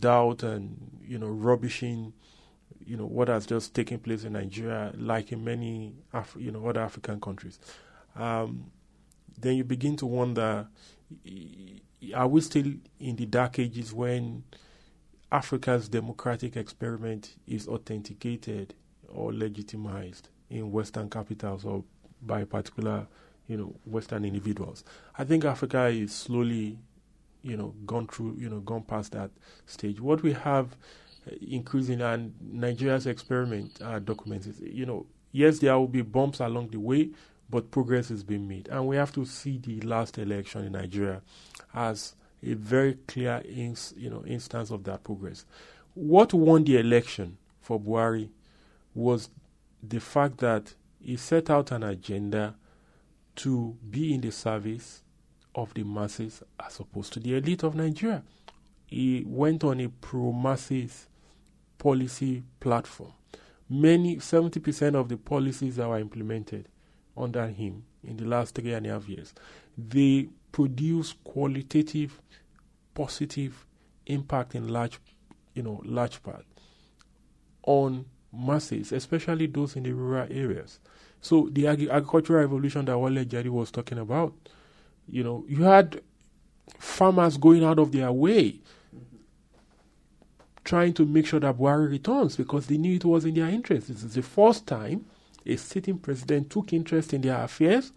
doubt 0.00 0.42
and 0.42 1.00
you 1.04 1.18
know, 1.18 1.28
rubbishing, 1.28 2.12
you 2.84 2.96
know, 2.96 3.06
what 3.06 3.28
has 3.28 3.46
just 3.46 3.74
taken 3.74 3.98
place 3.98 4.24
in 4.24 4.32
Nigeria, 4.34 4.92
like 4.96 5.32
in 5.32 5.44
many, 5.44 5.94
Af- 6.12 6.36
you 6.38 6.50
know, 6.50 6.66
other 6.66 6.80
African 6.80 7.20
countries. 7.20 7.58
Um, 8.16 8.70
then 9.38 9.56
you 9.56 9.64
begin 9.64 9.96
to 9.96 10.06
wonder: 10.06 10.68
Are 12.14 12.28
we 12.28 12.40
still 12.40 12.72
in 13.00 13.16
the 13.16 13.26
dark 13.26 13.58
ages 13.58 13.92
when? 13.92 14.44
Africa's 15.32 15.88
democratic 15.88 16.58
experiment 16.58 17.36
is 17.46 17.66
authenticated 17.66 18.74
or 19.08 19.32
legitimized 19.32 20.28
in 20.50 20.70
Western 20.70 21.08
capitals 21.08 21.64
or 21.64 21.82
by 22.20 22.44
particular, 22.44 23.06
you 23.48 23.56
know, 23.56 23.74
Western 23.86 24.26
individuals. 24.26 24.84
I 25.16 25.24
think 25.24 25.46
Africa 25.46 25.86
is 25.86 26.14
slowly, 26.14 26.78
you 27.42 27.56
know, 27.56 27.74
gone 27.86 28.06
through, 28.06 28.36
you 28.38 28.48
know, 28.48 28.60
gone 28.60 28.82
past 28.82 29.12
that 29.12 29.30
stage. 29.66 30.00
What 30.00 30.22
we 30.22 30.32
have 30.32 30.76
uh, 31.26 31.34
increasing 31.40 32.00
and 32.00 32.34
Nigeria's 32.40 33.06
experiment 33.06 33.78
uh, 33.82 33.98
documents 33.98 34.46
is, 34.46 34.60
you 34.60 34.86
know, 34.86 35.06
yes, 35.32 35.58
there 35.58 35.76
will 35.78 35.88
be 35.88 36.02
bumps 36.02 36.40
along 36.40 36.68
the 36.68 36.80
way, 36.80 37.10
but 37.50 37.70
progress 37.70 38.10
is 38.10 38.22
being 38.22 38.48
made. 38.48 38.68
And 38.68 38.86
we 38.86 38.96
have 38.96 39.12
to 39.12 39.24
see 39.24 39.58
the 39.58 39.80
last 39.82 40.18
election 40.18 40.64
in 40.64 40.72
Nigeria 40.72 41.22
as 41.74 42.14
a 42.42 42.54
very 42.54 42.94
clear 43.06 43.42
ins, 43.48 43.94
you 43.96 44.10
know, 44.10 44.24
instance 44.26 44.70
of 44.70 44.84
that 44.84 45.04
progress. 45.04 45.44
What 45.94 46.32
won 46.32 46.64
the 46.64 46.78
election 46.78 47.36
for 47.60 47.78
Buhari 47.80 48.30
was 48.94 49.28
the 49.82 50.00
fact 50.00 50.38
that 50.38 50.74
he 51.00 51.16
set 51.16 51.50
out 51.50 51.72
an 51.72 51.82
agenda 51.82 52.54
to 53.36 53.76
be 53.90 54.14
in 54.14 54.20
the 54.20 54.30
service 54.30 55.01
of 55.54 55.72
the 55.74 55.82
masses 55.84 56.42
as 56.64 56.80
opposed 56.80 57.12
to 57.14 57.20
the 57.20 57.36
elite 57.36 57.62
of 57.62 57.74
Nigeria. 57.74 58.22
He 58.86 59.24
went 59.26 59.64
on 59.64 59.80
a 59.80 59.88
pro 59.88 60.32
masses 60.32 61.08
policy 61.78 62.42
platform. 62.60 63.12
Many, 63.68 64.16
70% 64.16 64.94
of 64.94 65.08
the 65.08 65.16
policies 65.16 65.76
that 65.76 65.88
were 65.88 65.98
implemented 65.98 66.68
under 67.16 67.46
him 67.48 67.84
in 68.04 68.16
the 68.16 68.24
last 68.24 68.54
three 68.54 68.72
and 68.72 68.86
a 68.86 68.90
half 68.90 69.08
years, 69.08 69.34
they 69.76 70.28
produce 70.50 71.14
qualitative 71.24 72.20
positive 72.94 73.66
impact 74.06 74.54
in 74.54 74.68
large, 74.68 74.98
you 75.54 75.62
know, 75.62 75.80
large 75.84 76.22
part 76.22 76.44
on 77.64 78.04
masses, 78.32 78.92
especially 78.92 79.46
those 79.46 79.76
in 79.76 79.82
the 79.82 79.92
rural 79.92 80.26
areas. 80.30 80.78
So 81.20 81.48
the 81.52 81.68
ag- 81.68 81.88
agricultural 81.88 82.40
revolution 82.40 82.84
that 82.86 82.98
Wale 82.98 83.24
Ajadi 83.24 83.48
was 83.48 83.70
talking 83.70 83.98
about, 83.98 84.34
you 85.12 85.22
know, 85.22 85.44
you 85.46 85.62
had 85.62 86.00
farmers 86.78 87.36
going 87.36 87.62
out 87.62 87.78
of 87.78 87.92
their 87.92 88.10
way 88.10 88.58
trying 90.64 90.94
to 90.94 91.04
make 91.04 91.26
sure 91.26 91.40
that 91.40 91.58
Buhari 91.58 91.90
returns 91.90 92.36
because 92.36 92.66
they 92.66 92.78
knew 92.78 92.96
it 92.96 93.04
was 93.04 93.24
in 93.24 93.34
their 93.34 93.48
interest. 93.48 93.88
This 93.88 94.02
is 94.02 94.14
the 94.14 94.22
first 94.22 94.66
time 94.66 95.04
a 95.44 95.56
sitting 95.56 95.98
president 95.98 96.50
took 96.50 96.72
interest 96.72 97.12
in 97.12 97.20
their 97.20 97.42
affairs, 97.42 97.92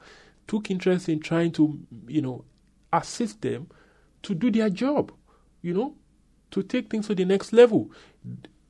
took 0.48 0.70
interest 0.70 1.08
in 1.08 1.20
trying 1.20 1.52
to, 1.54 1.80
you 2.08 2.22
know, 2.22 2.44
assist 2.92 3.42
them 3.42 3.68
to 4.24 4.34
do 4.34 4.52
their 4.52 4.70
job, 4.70 5.12
you 5.62 5.74
know, 5.74 5.96
to 6.52 6.64
take 6.64 6.90
things 6.90 7.08
to 7.08 7.16
the 7.16 7.26
next 7.26 7.54
level. 7.54 7.92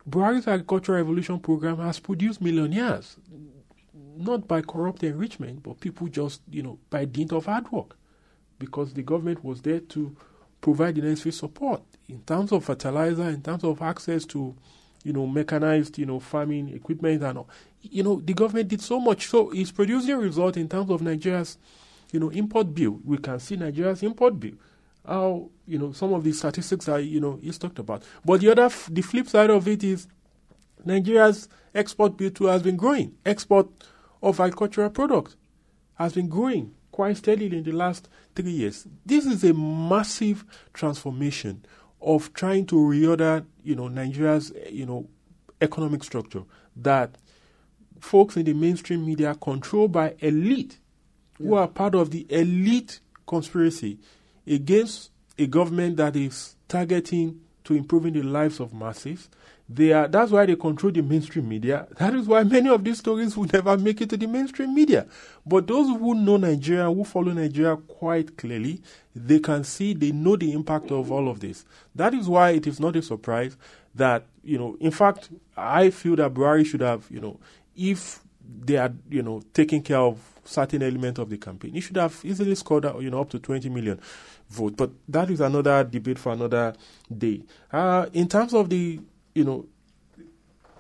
Buhari's 0.08 0.47
Agricultural 0.47 0.97
Revolution 0.97 1.39
program 1.39 1.77
has 1.77 1.99
produced 1.99 2.41
millionaires, 2.41 3.15
not 4.17 4.47
by 4.47 4.62
corrupt 4.62 5.03
enrichment, 5.03 5.63
but 5.63 5.79
people 5.79 6.08
just, 6.08 6.41
you 6.51 6.62
know, 6.62 6.77
by 6.89 7.05
dint 7.05 7.31
of 7.31 7.45
hard 7.45 7.71
work, 7.71 7.97
because 8.59 8.93
the 8.93 9.01
government 9.03 9.43
was 9.43 9.61
there 9.61 9.79
to 9.79 10.15
provide 10.61 10.95
the 10.95 11.01
necessary 11.01 11.31
support 11.33 11.81
in 12.07 12.21
terms 12.21 12.51
of 12.51 12.63
fertilizer, 12.65 13.29
in 13.29 13.41
terms 13.41 13.63
of 13.63 13.81
access 13.81 14.25
to, 14.25 14.55
you 15.03 15.13
know, 15.13 15.27
mechanized, 15.27 15.97
you 15.97 16.05
know, 16.05 16.19
farming 16.19 16.69
equipment 16.69 17.23
and 17.23 17.37
all. 17.39 17.49
You 17.81 18.03
know, 18.03 18.21
the 18.23 18.33
government 18.33 18.69
did 18.69 18.81
so 18.81 18.99
much. 18.99 19.27
So 19.27 19.51
it's 19.51 19.71
producing 19.71 20.11
a 20.11 20.17
result 20.17 20.57
in 20.57 20.67
terms 20.67 20.89
of 20.89 21.01
Nigeria's, 21.01 21.57
you 22.11 22.19
know, 22.19 22.29
import 22.29 22.73
bill. 22.73 22.99
We 23.03 23.17
can 23.17 23.39
see 23.39 23.55
Nigeria's 23.55 24.03
import 24.03 24.39
bill 24.39 24.53
how 25.07 25.49
you 25.67 25.77
know 25.77 25.91
some 25.91 26.13
of 26.13 26.23
the 26.23 26.31
statistics 26.31 26.85
that 26.85 26.97
you 27.03 27.19
know 27.19 27.39
he's 27.41 27.57
talked 27.57 27.79
about. 27.79 28.03
But 28.23 28.41
the 28.41 28.51
other, 28.51 28.63
f- 28.63 28.89
the 28.91 29.01
flip 29.01 29.27
side 29.27 29.49
of 29.49 29.67
it 29.67 29.83
is 29.83 30.07
Nigeria's 30.83 31.47
export 31.73 32.17
bill 32.17 32.31
too 32.31 32.45
has 32.45 32.63
been 32.63 32.75
growing. 32.75 33.13
Export 33.25 33.67
of 34.21 34.39
agricultural 34.39 34.89
products 34.89 35.35
has 35.95 36.13
been 36.13 36.27
growing 36.27 36.73
quite 36.91 37.17
steadily 37.17 37.57
in 37.57 37.63
the 37.63 37.71
last 37.71 38.09
three 38.36 38.52
years. 38.52 38.88
This 39.06 39.26
is 39.26 39.43
a 39.43 39.54
massive 39.54 40.45
transformation 40.74 41.65
of 42.02 42.34
trying 42.34 42.65
to 42.67 42.76
reorder, 42.76 43.45
you 43.63 43.76
know, 43.76 43.88
Nigeria's, 43.88 44.52
you 44.69 44.86
know, 44.86 45.08
economic 45.62 46.04
structure 46.04 46.43
that 46.76 47.17
folks 48.00 48.38
in 48.38 48.45
the 48.45 48.54
mainstream 48.54 49.06
media 49.06 49.36
controlled 49.36 49.91
by 49.91 50.13
elite 50.19 50.80
yeah. 51.39 51.48
who 51.48 51.56
are 51.56 51.67
part 51.67 51.95
of 51.95 52.12
the 52.12 52.26
elite 52.30 53.00
conspiracy 53.26 53.98
against 54.45 55.12
a 55.38 55.48
government 55.48 55.98
that 55.98 56.15
is 56.15 56.56
targeting 56.67 57.39
to 57.63 57.74
improving 57.74 58.13
the 58.13 58.21
lives 58.21 58.60
of 58.60 58.74
masses. 58.74 59.30
They 59.67 59.93
are, 59.93 60.08
that's 60.08 60.32
why 60.32 60.45
they 60.45 60.56
control 60.56 60.91
the 60.91 61.01
mainstream 61.01 61.49
media. 61.49 61.88
That 61.97 62.13
is 62.13 62.28
why 62.28 62.43
many 62.43 62.69
of 62.69 62.84
these 62.84 62.99
stories 62.99 63.36
will 63.36 63.47
never 63.51 63.75
make 63.78 63.99
it 63.99 64.10
to 64.12 64.17
the 64.17 64.28
mainstream 64.28 64.75
media. 64.75 65.08
But 65.45 65.65
those 65.65 65.88
who 65.88 66.13
know 66.13 66.38
Nigeria, 66.38 66.91
who 66.91 67.04
follow 67.04 67.32
Nigeria 67.32 67.75
quite 67.75 68.38
clearly, 68.38 68.82
they 69.15 69.39
can 69.39 69.63
see, 69.63 69.93
they 69.93 70.12
know 70.12 70.36
the 70.36 70.51
impact 70.54 70.91
of 70.91 71.12
all 71.12 71.28
of 71.28 71.39
this. 71.39 71.65
That 71.95 72.13
is 72.13 72.30
why 72.30 72.51
it 72.51 72.67
is 72.67 72.80
not 72.80 72.95
a 72.95 73.01
surprise 73.01 73.58
that, 73.95 74.25
you 74.43 74.60
know, 74.60 74.78
in 74.80 74.91
fact, 74.91 75.30
I 75.58 75.89
feel 75.89 76.15
that 76.17 76.34
Buhari 76.34 76.65
should 76.65 76.82
have, 76.82 77.06
you 77.10 77.19
know, 77.19 77.39
if 77.75 78.19
they 78.63 78.78
are, 78.78 78.93
you 79.10 79.23
know, 79.23 79.41
taking 79.54 79.82
care 79.82 79.97
of 79.97 80.19
certain 80.43 80.84
element 80.84 81.17
of 81.17 81.30
the 81.30 81.38
campaign, 81.38 81.73
he 81.73 81.82
should 81.82 81.95
have 81.97 82.19
easily 82.23 82.54
scored, 82.54 82.86
you 82.99 83.10
know, 83.10 83.21
up 83.21 83.30
to 83.32 83.39
20 83.39 83.67
million 83.69 83.99
vote. 84.49 84.75
But 84.78 84.91
that 85.10 85.32
is 85.32 85.41
another 85.41 85.84
debate 85.84 86.19
for 86.19 86.34
another 86.34 86.73
day. 87.15 87.41
Uh, 87.71 88.06
in 88.13 88.28
terms 88.28 88.54
of 88.54 88.69
the, 88.69 88.99
you 89.36 89.43
know, 89.43 89.65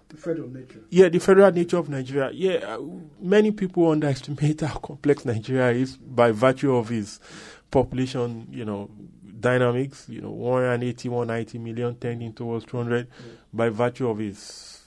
the 0.09 0.17
federal 0.17 0.49
nature. 0.49 0.81
Yeah, 0.89 1.09
the 1.09 1.19
federal 1.19 1.51
nature 1.51 1.77
of 1.77 1.89
Nigeria. 1.89 2.31
Yeah, 2.33 2.75
uh, 2.75 2.79
many 3.19 3.51
people 3.51 3.91
underestimate 3.91 4.61
how 4.61 4.77
complex 4.79 5.25
Nigeria 5.25 5.71
is 5.71 5.97
by 5.97 6.31
virtue 6.31 6.75
of 6.75 6.91
its 6.91 7.19
population, 7.69 8.47
you 8.51 8.65
know, 8.65 8.89
dynamics, 9.39 10.07
you 10.09 10.21
know, 10.21 10.31
180, 10.31 11.09
190 11.09 11.57
million 11.59 11.95
tending 11.95 12.33
towards 12.33 12.65
200 12.65 13.07
yeah. 13.07 13.31
by 13.53 13.69
virtue 13.69 14.09
of 14.09 14.21
its 14.21 14.81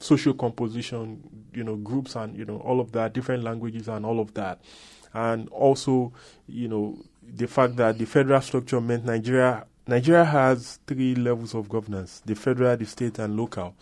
social 0.00 0.34
composition, 0.34 1.22
you 1.54 1.62
know, 1.64 1.76
groups 1.76 2.16
and, 2.16 2.36
you 2.36 2.44
know, 2.44 2.58
all 2.58 2.80
of 2.80 2.92
that, 2.92 3.12
different 3.12 3.44
languages 3.44 3.88
and 3.88 4.04
all 4.04 4.18
of 4.20 4.34
that. 4.34 4.60
And 5.14 5.48
also, 5.50 6.12
you 6.46 6.68
know, 6.68 6.98
the 7.22 7.46
fact 7.46 7.76
that 7.76 7.98
the 7.98 8.04
federal 8.06 8.40
structure 8.40 8.80
meant 8.80 9.04
Nigeria 9.04 9.66
Nigeria 9.88 10.22
has 10.26 10.78
three 10.86 11.14
levels 11.14 11.54
of 11.54 11.66
governance: 11.66 12.20
the 12.26 12.34
federal, 12.34 12.76
the 12.76 12.84
state, 12.84 13.18
and 13.18 13.34
local, 13.38 13.74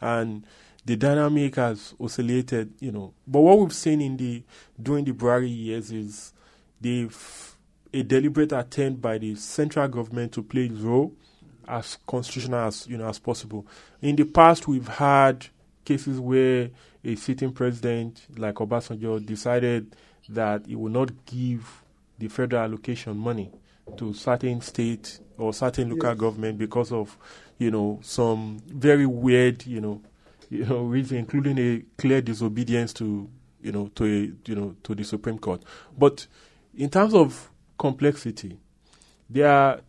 and 0.00 0.44
the 0.84 0.96
dynamic 0.96 1.54
has 1.54 1.94
oscillated. 2.00 2.72
You 2.80 2.90
know, 2.90 3.14
but 3.24 3.40
what 3.40 3.60
we've 3.60 3.72
seen 3.72 4.00
in 4.00 4.16
the 4.16 4.42
during 4.82 5.04
the 5.04 5.12
Buhari 5.12 5.48
years 5.48 5.92
is 5.92 6.32
a 6.84 8.02
deliberate 8.02 8.50
attempt 8.50 9.00
by 9.00 9.16
the 9.18 9.36
central 9.36 9.86
government 9.86 10.32
to 10.32 10.42
play 10.42 10.64
its 10.64 10.80
role 10.80 11.12
as 11.68 11.98
constitutional 12.04 12.58
as 12.66 12.88
you 12.88 12.98
know 12.98 13.06
as 13.08 13.20
possible. 13.20 13.64
In 14.02 14.16
the 14.16 14.24
past, 14.24 14.66
we've 14.66 14.88
had 14.88 15.46
cases 15.84 16.18
where 16.18 16.70
a 17.04 17.14
sitting 17.14 17.52
president 17.52 18.26
like 18.36 18.56
Obasanjo 18.56 19.24
decided 19.24 19.94
that 20.28 20.66
he 20.66 20.74
would 20.74 20.92
not 20.92 21.10
give 21.26 21.84
the 22.18 22.26
federal 22.26 22.64
allocation 22.64 23.16
money 23.16 23.52
to 23.96 24.12
certain 24.14 24.60
state 24.60 25.20
or 25.38 25.52
certain 25.52 25.90
local 25.90 26.10
yes. 26.10 26.18
government 26.18 26.58
because 26.58 26.92
of 26.92 27.16
you 27.58 27.70
know 27.70 27.98
some 28.02 28.60
very 28.66 29.06
weird 29.06 29.64
you 29.66 29.80
know 29.80 30.00
you 30.50 30.64
know 30.64 30.82
reason 30.82 31.18
including 31.18 31.58
a 31.58 31.82
clear 31.98 32.20
disobedience 32.20 32.92
to 32.92 33.28
you 33.62 33.72
know 33.72 33.88
to 33.94 34.04
a 34.04 34.48
you 34.48 34.54
know 34.54 34.74
to 34.82 34.94
the 34.94 35.04
supreme 35.04 35.38
court 35.38 35.62
but 35.96 36.26
in 36.76 36.88
terms 36.90 37.14
of 37.14 37.50
complexity 37.78 38.58
there, 39.28 39.80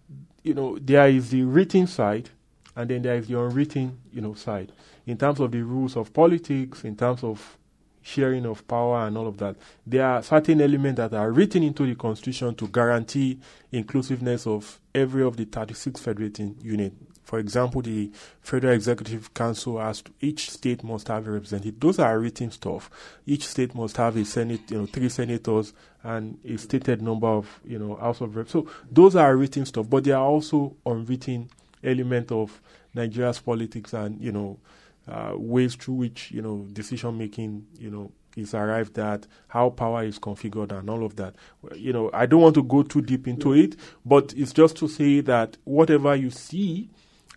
you 0.44 0.54
know, 0.54 0.78
there 0.80 1.08
is 1.08 1.30
the 1.30 1.44
written 1.44 1.88
side, 1.88 2.30
and 2.76 2.90
then 2.90 3.02
there 3.02 3.16
is 3.16 3.28
the 3.28 3.40
unwritten, 3.40 4.00
you 4.12 4.22
know, 4.22 4.34
side 4.34 4.72
in 5.06 5.18
terms 5.18 5.40
of 5.40 5.52
the 5.52 5.62
rules 5.62 5.96
of 5.96 6.12
politics, 6.14 6.84
in 6.84 6.96
terms 6.96 7.24
of 7.24 7.58
sharing 8.06 8.46
of 8.46 8.68
power 8.68 9.08
and 9.08 9.18
all 9.18 9.26
of 9.26 9.38
that. 9.40 9.56
There 9.86 10.06
are 10.06 10.22
certain 10.22 10.62
elements 10.62 10.98
that 10.98 11.14
are 11.16 11.32
written 11.32 11.64
into 11.64 11.88
the 11.88 11.96
constitution 11.96 12.54
to 12.56 12.68
guarantee 12.68 13.40
inclusiveness 13.72 14.46
of 14.46 14.80
every 14.94 15.24
of 15.24 15.38
the 15.38 15.46
36 15.46 16.00
federating 16.00 16.56
units. 16.62 16.96
For 17.24 17.40
example, 17.40 17.82
the 17.82 18.12
Federal 18.42 18.76
Executive 18.76 19.34
Council 19.34 19.80
has 19.80 20.04
to, 20.04 20.12
each 20.22 20.52
state 20.52 20.84
must 20.84 21.08
have 21.08 21.26
a 21.26 21.32
representative. 21.32 21.80
Those 21.80 21.98
are 21.98 22.20
written 22.20 22.52
stuff. 22.52 22.92
Each 23.26 23.48
state 23.48 23.74
must 23.74 23.98
have 23.98 24.16
a 24.18 24.24
senate, 24.24 24.70
you 24.70 24.78
know, 24.78 24.86
three 24.86 25.10
senators 25.10 25.74
and 26.04 26.38
a 26.46 26.58
stated 26.58 27.02
number 27.02 27.26
of, 27.26 27.60
you 27.66 27.80
know, 27.80 27.96
House 27.96 28.22
of 28.22 28.36
Reps. 28.36 28.52
So 28.52 28.70
those 28.92 29.16
are 29.16 29.36
written 29.36 29.66
stuff, 29.66 29.90
but 29.90 30.04
there 30.04 30.18
are 30.18 30.26
also 30.26 30.76
unwritten 30.86 31.50
element 31.84 32.32
of 32.32 32.62
Nigeria's 32.94 33.40
politics 33.40 33.94
and, 33.94 34.22
you 34.22 34.32
know, 34.32 34.60
uh, 35.08 35.34
ways 35.36 35.76
through 35.76 35.96
which 35.96 36.32
you 36.32 36.42
know 36.42 36.68
decision 36.74 37.18
making 37.18 37.66
you 37.78 37.90
know 37.90 38.12
is 38.36 38.54
arrived 38.54 39.00
at, 39.00 39.28
how 39.48 39.70
power 39.70 40.04
is 40.04 40.20
configured, 40.20 40.72
and 40.78 40.90
all 40.90 41.06
of 41.06 41.16
that. 41.16 41.36
You 41.74 41.94
know, 41.94 42.10
I 42.14 42.26
don't 42.26 42.42
want 42.42 42.56
to 42.56 42.64
go 42.64 42.84
too 42.84 43.02
deep 43.02 43.28
into 43.28 43.54
it, 43.54 43.76
but 44.06 44.34
it's 44.36 44.54
just 44.54 44.76
to 44.78 44.88
say 44.88 45.22
that 45.22 45.58
whatever 45.64 46.16
you 46.16 46.30
see 46.30 46.90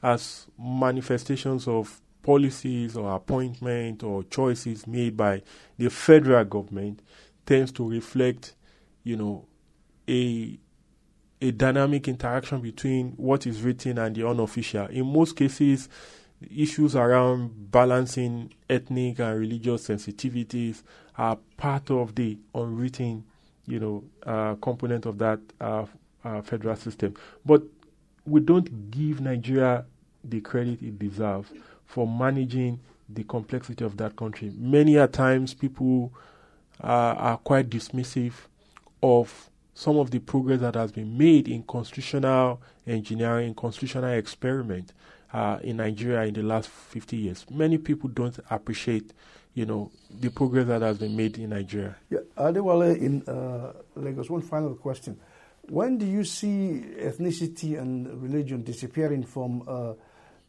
as 0.02 0.46
manifestations 0.58 1.68
of 1.68 2.00
policies 2.22 2.96
or 2.96 3.14
appointment 3.14 4.02
or 4.02 4.22
choices 4.24 4.86
made 4.86 5.16
by 5.16 5.42
the 5.78 5.88
federal 5.88 6.44
government 6.44 7.00
tends 7.46 7.72
to 7.72 7.88
reflect, 7.88 8.54
you 9.04 9.16
know, 9.16 9.46
a 10.08 10.58
a 11.40 11.52
dynamic 11.52 12.08
interaction 12.08 12.60
between 12.60 13.12
what 13.12 13.46
is 13.46 13.62
written 13.62 13.96
and 13.98 14.16
the 14.16 14.26
unofficial. 14.26 14.86
In 14.86 15.06
most 15.06 15.36
cases, 15.36 15.88
issues 16.54 16.94
around 16.94 17.70
balancing 17.70 18.52
ethnic 18.68 19.18
and 19.18 19.38
religious 19.38 19.88
sensitivities 19.88 20.82
are 21.16 21.36
part 21.56 21.90
of 21.90 22.14
the 22.14 22.38
unwritten, 22.54 23.24
you 23.66 23.80
know, 23.80 24.04
uh, 24.24 24.54
component 24.56 25.06
of 25.06 25.18
that 25.18 25.40
uh, 25.60 25.84
uh, 26.24 26.40
federal 26.42 26.76
system. 26.76 27.14
But 27.44 27.62
we 28.24 28.40
don't 28.40 28.90
give 28.90 29.20
Nigeria 29.20 29.84
the 30.24 30.40
credit 30.40 30.82
it 30.82 30.98
deserves 30.98 31.50
for 31.86 32.06
managing 32.06 32.80
the 33.08 33.24
complexity 33.24 33.84
of 33.84 33.96
that 33.96 34.16
country. 34.16 34.52
Many 34.56 34.96
a 34.96 35.08
times, 35.08 35.54
people 35.54 36.12
are 36.80 37.38
quite 37.38 37.68
dismissive 37.68 38.34
of 39.02 39.50
some 39.74 39.96
of 39.96 40.10
the 40.10 40.18
progress 40.18 40.60
that 40.60 40.74
has 40.74 40.92
been 40.92 41.16
made 41.16 41.48
in 41.48 41.62
constitutional 41.62 42.60
engineering, 42.86 43.54
constitutional 43.54 44.12
experiment 44.12 44.92
uh, 45.32 45.58
in 45.62 45.76
Nigeria 45.78 46.22
in 46.26 46.34
the 46.34 46.42
last 46.42 46.68
50 46.68 47.16
years. 47.16 47.44
Many 47.50 47.78
people 47.78 48.08
don't 48.08 48.38
appreciate, 48.50 49.12
you 49.54 49.66
know, 49.66 49.90
the 50.10 50.30
progress 50.30 50.66
that 50.68 50.82
has 50.82 50.98
been 50.98 51.16
made 51.16 51.38
in 51.38 51.50
Nigeria. 51.50 51.96
Yeah, 52.10 52.20
Adewale 52.36 52.96
in 52.96 53.22
uh, 53.28 53.72
Lagos. 53.94 54.30
One 54.30 54.42
final 54.42 54.74
question: 54.74 55.18
When 55.68 55.98
do 55.98 56.06
you 56.06 56.24
see 56.24 56.84
ethnicity 56.98 57.78
and 57.78 58.22
religion 58.22 58.62
disappearing 58.62 59.24
from 59.24 59.64
uh, 59.68 59.92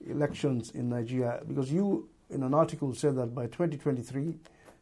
elections 0.07 0.71
in 0.71 0.89
Nigeria? 0.89 1.41
Because 1.47 1.71
you, 1.71 2.09
in 2.29 2.43
an 2.43 2.53
article, 2.53 2.93
said 2.93 3.15
that 3.17 3.33
by 3.33 3.47
2023. 3.47 4.35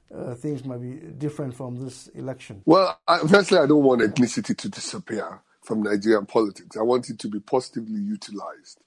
Uh, 0.09 0.33
things 0.35 0.63
might 0.63 0.79
be 0.81 0.93
different 1.17 1.53
from 1.53 1.75
this 1.83 2.07
election? 2.15 2.61
Well, 2.65 2.97
I, 3.05 3.19
firstly, 3.27 3.57
I 3.57 3.65
don't 3.65 3.83
want 3.83 3.99
ethnicity 3.99 4.55
to 4.55 4.69
disappear 4.69 5.41
from 5.63 5.83
Nigerian 5.83 6.25
politics. 6.25 6.77
I 6.77 6.81
want 6.83 7.09
it 7.09 7.19
to 7.19 7.27
be 7.27 7.41
positively 7.41 7.99
utilized 7.99 8.79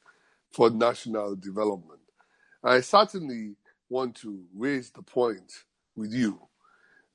for 0.52 0.70
national 0.70 1.36
development. 1.36 2.00
I 2.64 2.80
certainly 2.80 3.56
want 3.88 4.16
to 4.16 4.44
raise 4.56 4.90
the 4.90 5.02
point 5.02 5.52
with 5.96 6.12
you 6.12 6.40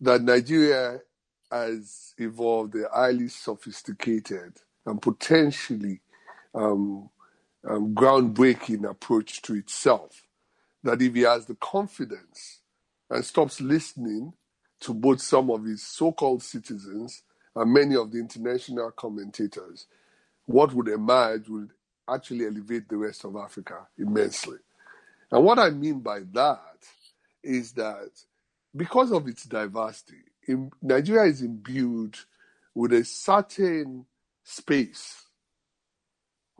that 0.01 0.21
Nigeria 0.23 1.01
has 1.51 2.13
evolved 2.17 2.75
a 2.75 2.87
highly 2.93 3.27
sophisticated 3.29 4.53
and 4.85 5.01
potentially 5.01 6.01
um, 6.55 7.09
um, 7.69 7.95
groundbreaking 7.95 8.89
approach 8.89 9.41
to 9.43 9.55
itself. 9.55 10.23
That 10.83 11.01
if 11.01 11.15
he 11.15 11.21
has 11.21 11.45
the 11.47 11.55
confidence 11.55 12.61
and 13.09 13.25
stops 13.25 13.61
listening 13.61 14.33
to 14.81 14.93
both 14.93 15.21
some 15.21 15.51
of 15.51 15.65
his 15.65 15.83
so 15.83 16.11
called 16.11 16.43
citizens 16.43 17.23
and 17.55 17.73
many 17.73 17.95
of 17.95 18.11
the 18.11 18.19
international 18.19 18.91
commentators, 18.91 19.87
what 20.45 20.73
would 20.73 20.89
emerge 20.89 21.49
would 21.49 21.71
actually 22.09 22.45
elevate 22.45 22.87
the 22.89 22.97
rest 22.97 23.25
of 23.25 23.35
Africa 23.35 23.87
immensely. 23.97 24.57
And 25.31 25.43
what 25.43 25.59
I 25.59 25.69
mean 25.69 25.99
by 25.99 26.19
that 26.33 26.77
is 27.43 27.73
that 27.73 28.09
because 28.75 29.11
of 29.11 29.27
its 29.27 29.43
diversity, 29.43 30.21
in, 30.47 30.71
Nigeria 30.81 31.29
is 31.29 31.41
imbued 31.41 32.17
with 32.73 32.93
a 32.93 33.03
certain 33.03 34.05
space 34.43 35.23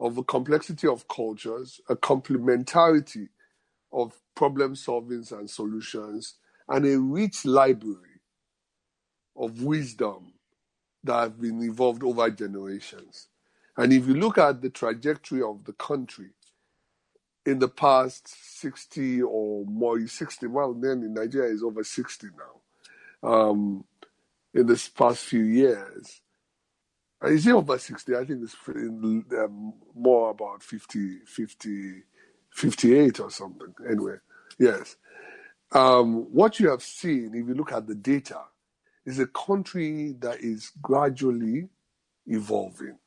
of 0.00 0.18
a 0.18 0.24
complexity 0.24 0.88
of 0.88 1.08
cultures, 1.08 1.80
a 1.88 1.96
complementarity 1.96 3.28
of 3.92 4.12
problem 4.34 4.74
solvings 4.74 5.32
and 5.32 5.48
solutions, 5.48 6.34
and 6.68 6.84
a 6.86 6.98
rich 6.98 7.44
library 7.44 8.20
of 9.36 9.62
wisdom 9.62 10.32
that 11.04 11.20
have 11.20 11.40
been 11.40 11.62
evolved 11.62 12.02
over 12.02 12.28
generations. 12.30 13.28
And 13.76 13.92
if 13.92 14.06
you 14.06 14.14
look 14.14 14.38
at 14.38 14.62
the 14.62 14.70
trajectory 14.70 15.42
of 15.42 15.64
the 15.64 15.72
country 15.74 16.30
in 17.44 17.58
the 17.58 17.68
past 17.68 18.28
60 18.60 19.22
or 19.22 19.64
more, 19.66 20.04
60, 20.06 20.46
well, 20.46 20.74
then 20.74 21.02
in 21.02 21.14
Nigeria 21.14 21.52
is 21.52 21.62
over 21.62 21.84
60 21.84 22.28
now, 23.22 23.28
um, 23.28 23.84
in 24.54 24.66
this 24.66 24.88
past 24.88 25.24
few 25.24 25.44
years. 25.44 26.20
Uh, 27.22 27.28
is 27.28 27.46
it 27.46 27.52
over 27.52 27.78
60? 27.78 28.14
I 28.14 28.24
think 28.24 28.42
it's 28.42 28.56
um, 28.68 29.74
more 29.94 30.30
about 30.30 30.62
50, 30.62 31.20
50, 31.26 32.02
58 32.50 33.20
or 33.20 33.30
something. 33.30 33.74
Anyway, 33.88 34.16
yes. 34.58 34.96
Um, 35.72 36.32
what 36.32 36.58
you 36.60 36.70
have 36.70 36.82
seen, 36.82 37.32
if 37.34 37.46
you 37.46 37.54
look 37.54 37.72
at 37.72 37.86
the 37.86 37.94
data, 37.94 38.40
is 39.04 39.18
a 39.18 39.26
country 39.26 40.14
that 40.20 40.40
is 40.40 40.72
gradually 40.82 41.68
evolving. 42.26 42.98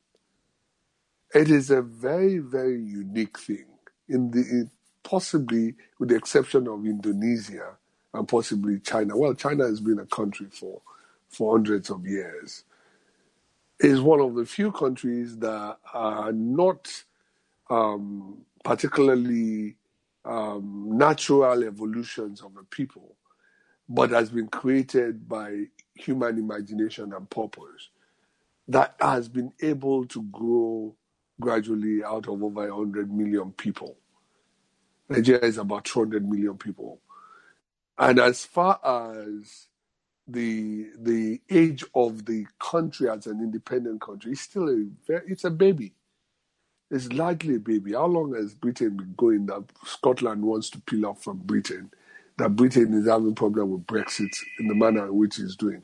It 1.34 1.50
is 1.50 1.70
a 1.70 1.82
very, 1.82 2.38
very 2.38 2.80
unique 2.82 3.38
thing. 3.38 3.66
In 4.08 4.32
the 4.32 4.68
possibly, 5.04 5.76
with 5.98 6.10
the 6.10 6.16
exception 6.16 6.68
of 6.68 6.86
Indonesia 6.86 7.76
and 8.14 8.28
possibly 8.28 8.80
China. 8.80 9.16
Well, 9.16 9.34
China 9.34 9.64
has 9.66 9.80
been 9.80 10.00
a 10.00 10.06
country 10.06 10.48
for 10.50 10.82
for 11.28 11.56
hundreds 11.56 11.90
of 11.90 12.06
years. 12.06 12.64
Is 13.80 14.00
one 14.00 14.20
of 14.20 14.34
the 14.36 14.46
few 14.46 14.72
countries 14.72 15.38
that 15.38 15.78
are 15.94 16.32
not 16.32 17.04
um, 17.70 18.38
particularly 18.64 19.76
um, 20.24 20.90
natural 20.98 21.64
evolutions 21.64 22.42
of 22.42 22.52
a 22.58 22.64
people, 22.64 23.16
but 23.88 24.10
has 24.10 24.30
been 24.30 24.48
created 24.48 25.28
by 25.28 25.66
human 25.94 26.38
imagination 26.38 27.12
and 27.14 27.30
purpose 27.30 27.90
that 28.68 28.96
has 29.00 29.28
been 29.28 29.52
able 29.62 30.06
to 30.06 30.22
grow 30.24 30.94
gradually 31.40 32.04
out 32.04 32.28
of 32.28 32.42
over 32.42 32.68
100 32.68 33.12
million 33.12 33.52
people. 33.52 33.96
Nigeria 35.08 35.42
is 35.44 35.58
about 35.58 35.84
200 35.86 36.28
million 36.28 36.56
people. 36.58 37.00
And 37.98 38.18
as 38.20 38.44
far 38.44 38.80
as 38.84 39.66
the 40.28 40.88
the 40.98 41.40
age 41.50 41.84
of 41.94 42.26
the 42.26 42.46
country 42.60 43.10
as 43.10 43.26
an 43.26 43.40
independent 43.40 44.00
country, 44.00 44.32
it's 44.32 44.42
still 44.42 44.68
a 44.68 44.86
it's 45.26 45.44
a 45.44 45.50
baby. 45.50 45.94
It's 46.90 47.12
largely 47.12 47.56
a 47.56 47.60
baby. 47.60 47.92
How 47.92 48.06
long 48.06 48.34
has 48.34 48.54
Britain 48.54 48.96
been 48.96 49.14
going 49.16 49.46
that 49.46 49.64
Scotland 49.84 50.42
wants 50.42 50.70
to 50.70 50.80
peel 50.82 51.06
off 51.06 51.22
from 51.22 51.38
Britain? 51.38 51.90
That 52.38 52.56
Britain 52.56 52.94
is 52.94 53.08
having 53.08 53.34
problem 53.34 53.70
with 53.70 53.86
Brexit 53.86 54.34
in 54.58 54.68
the 54.68 54.74
manner 54.74 55.06
in 55.06 55.16
which 55.16 55.38
it's 55.38 55.56
doing. 55.56 55.82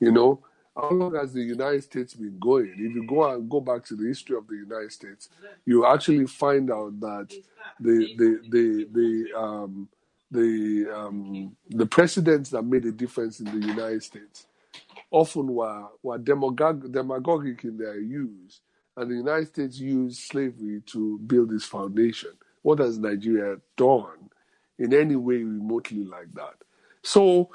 You 0.00 0.12
know, 0.12 0.40
how 0.78 0.90
long 0.90 1.14
has 1.16 1.32
the 1.34 1.42
United 1.42 1.84
States 1.84 2.14
been 2.14 2.38
going? 2.38 2.72
If 2.74 2.94
you 2.94 3.04
go 3.06 3.28
and 3.32 3.50
go 3.50 3.60
back 3.60 3.84
to 3.86 3.96
the 3.96 4.06
history 4.08 4.36
of 4.36 4.48
the 4.48 4.56
United 4.56 4.92
States, 4.92 5.28
you 5.66 5.86
actually 5.86 6.26
find 6.28 6.70
out 6.70 7.00
that 7.00 7.28
the 7.80 8.08
the 8.18 8.40
the 8.50 8.88
the 8.92 9.38
um, 9.40 9.88
the 10.30 10.86
um, 10.94 11.56
the 11.70 11.86
presidents 11.86 12.50
that 12.50 12.62
made 12.62 12.84
a 12.86 12.92
difference 12.92 13.40
in 13.40 13.46
the 13.46 13.66
United 13.66 14.02
States 14.04 14.46
often 15.10 15.48
were 15.54 15.86
were 16.02 16.18
demagog- 16.18 16.92
demagogic 16.92 17.64
in 17.64 17.78
their 17.78 17.98
use, 18.00 18.60
and 18.96 19.10
the 19.10 19.16
United 19.16 19.48
States 19.48 19.78
used 19.78 20.20
slavery 20.20 20.82
to 20.86 21.18
build 21.20 21.52
its 21.52 21.64
foundation. 21.64 22.30
What 22.62 22.80
has 22.80 22.98
Nigeria 22.98 23.58
done 23.76 24.30
in 24.78 24.94
any 24.94 25.16
way 25.16 25.36
remotely 25.38 26.04
like 26.04 26.32
that? 26.34 26.54
So 27.02 27.50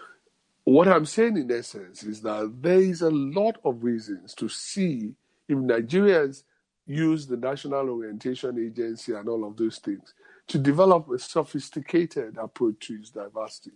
what 0.66 0.88
I'm 0.88 1.06
saying 1.06 1.38
in 1.38 1.52
essence 1.52 2.04
is 2.04 2.22
that 2.22 2.54
there 2.62 2.80
is 2.80 3.02
a 3.02 3.10
lot 3.10 3.58
of 3.66 3.84
reasons 3.84 4.34
to 4.36 4.48
see 4.50 5.14
if 5.48 5.58
Nigerians 5.58 6.44
use 6.86 7.28
the 7.28 7.38
National 7.38 7.90
Orientation 7.90 8.58
Agency 8.60 9.14
and 9.14 9.28
all 9.28 9.46
of 9.46 9.58
those 9.58 9.80
things 9.80 10.14
to 10.48 10.58
develop 10.58 11.10
a 11.10 11.20
sophisticated 11.20 12.38
approach 12.38 12.88
to 12.88 12.96
its 12.96 13.10
diversity, 13.10 13.72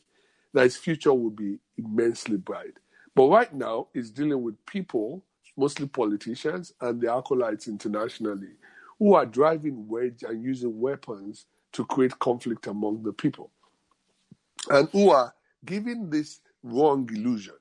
that 0.54 0.66
its 0.66 0.78
future 0.78 1.14
will 1.14 1.30
be 1.30 1.60
immensely 1.78 2.38
bright. 2.38 2.74
But 3.16 3.28
right 3.30 3.54
now, 3.54 3.88
it's 3.94 4.10
dealing 4.10 4.44
with 4.44 4.64
people, 4.66 5.24
mostly 5.58 5.88
politicians 5.88 6.74
and 6.82 7.02
the 7.02 7.12
acolytes 7.14 7.68
internationally, 7.68 8.52
who 9.00 9.14
are 9.14 9.26
driving 9.26 9.88
wedge 9.88 10.24
and 10.24 10.44
using 10.44 10.80
weapons 10.80 11.46
to 11.74 11.86
create 11.86 12.18
conflict 12.20 12.68
among 12.68 13.04
the 13.04 13.14
people, 13.14 13.52
and 14.70 14.90
who 14.92 15.10
are 15.10 15.34
giving 15.66 16.10
this 16.10 16.40
wrong 16.68 17.10
illusion 17.14 17.56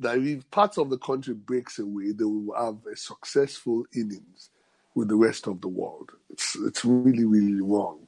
that 0.00 0.18
if 0.18 0.50
parts 0.50 0.78
of 0.78 0.90
the 0.90 0.98
country 0.98 1.34
breaks 1.34 1.78
away, 1.78 2.12
they 2.12 2.24
will 2.24 2.54
have 2.56 2.78
a 2.92 2.96
successful 2.96 3.84
innings 3.94 4.50
with 4.94 5.08
the 5.08 5.16
rest 5.16 5.46
of 5.46 5.60
the 5.60 5.68
world. 5.68 6.10
It's 6.30 6.56
it's 6.56 6.84
really 6.84 7.24
really 7.24 7.60
wrong, 7.62 8.06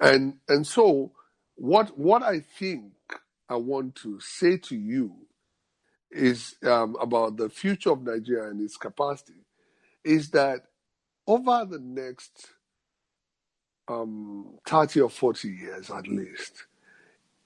and 0.00 0.34
and 0.48 0.66
so 0.66 1.12
what 1.56 1.98
what 1.98 2.22
I 2.22 2.40
think 2.40 2.92
I 3.48 3.56
want 3.56 3.96
to 3.96 4.20
say 4.20 4.56
to 4.58 4.76
you 4.76 5.16
is 6.10 6.56
um, 6.64 6.96
about 7.00 7.36
the 7.38 7.48
future 7.50 7.90
of 7.90 8.02
Nigeria 8.02 8.50
and 8.50 8.60
its 8.62 8.76
capacity 8.76 9.44
is 10.04 10.30
that 10.30 10.62
over 11.26 11.66
the 11.66 11.78
next 11.80 12.48
um, 13.88 14.58
30 14.66 15.02
or 15.02 15.10
40 15.10 15.48
years 15.48 15.90
at 15.90 16.08
least, 16.08 16.64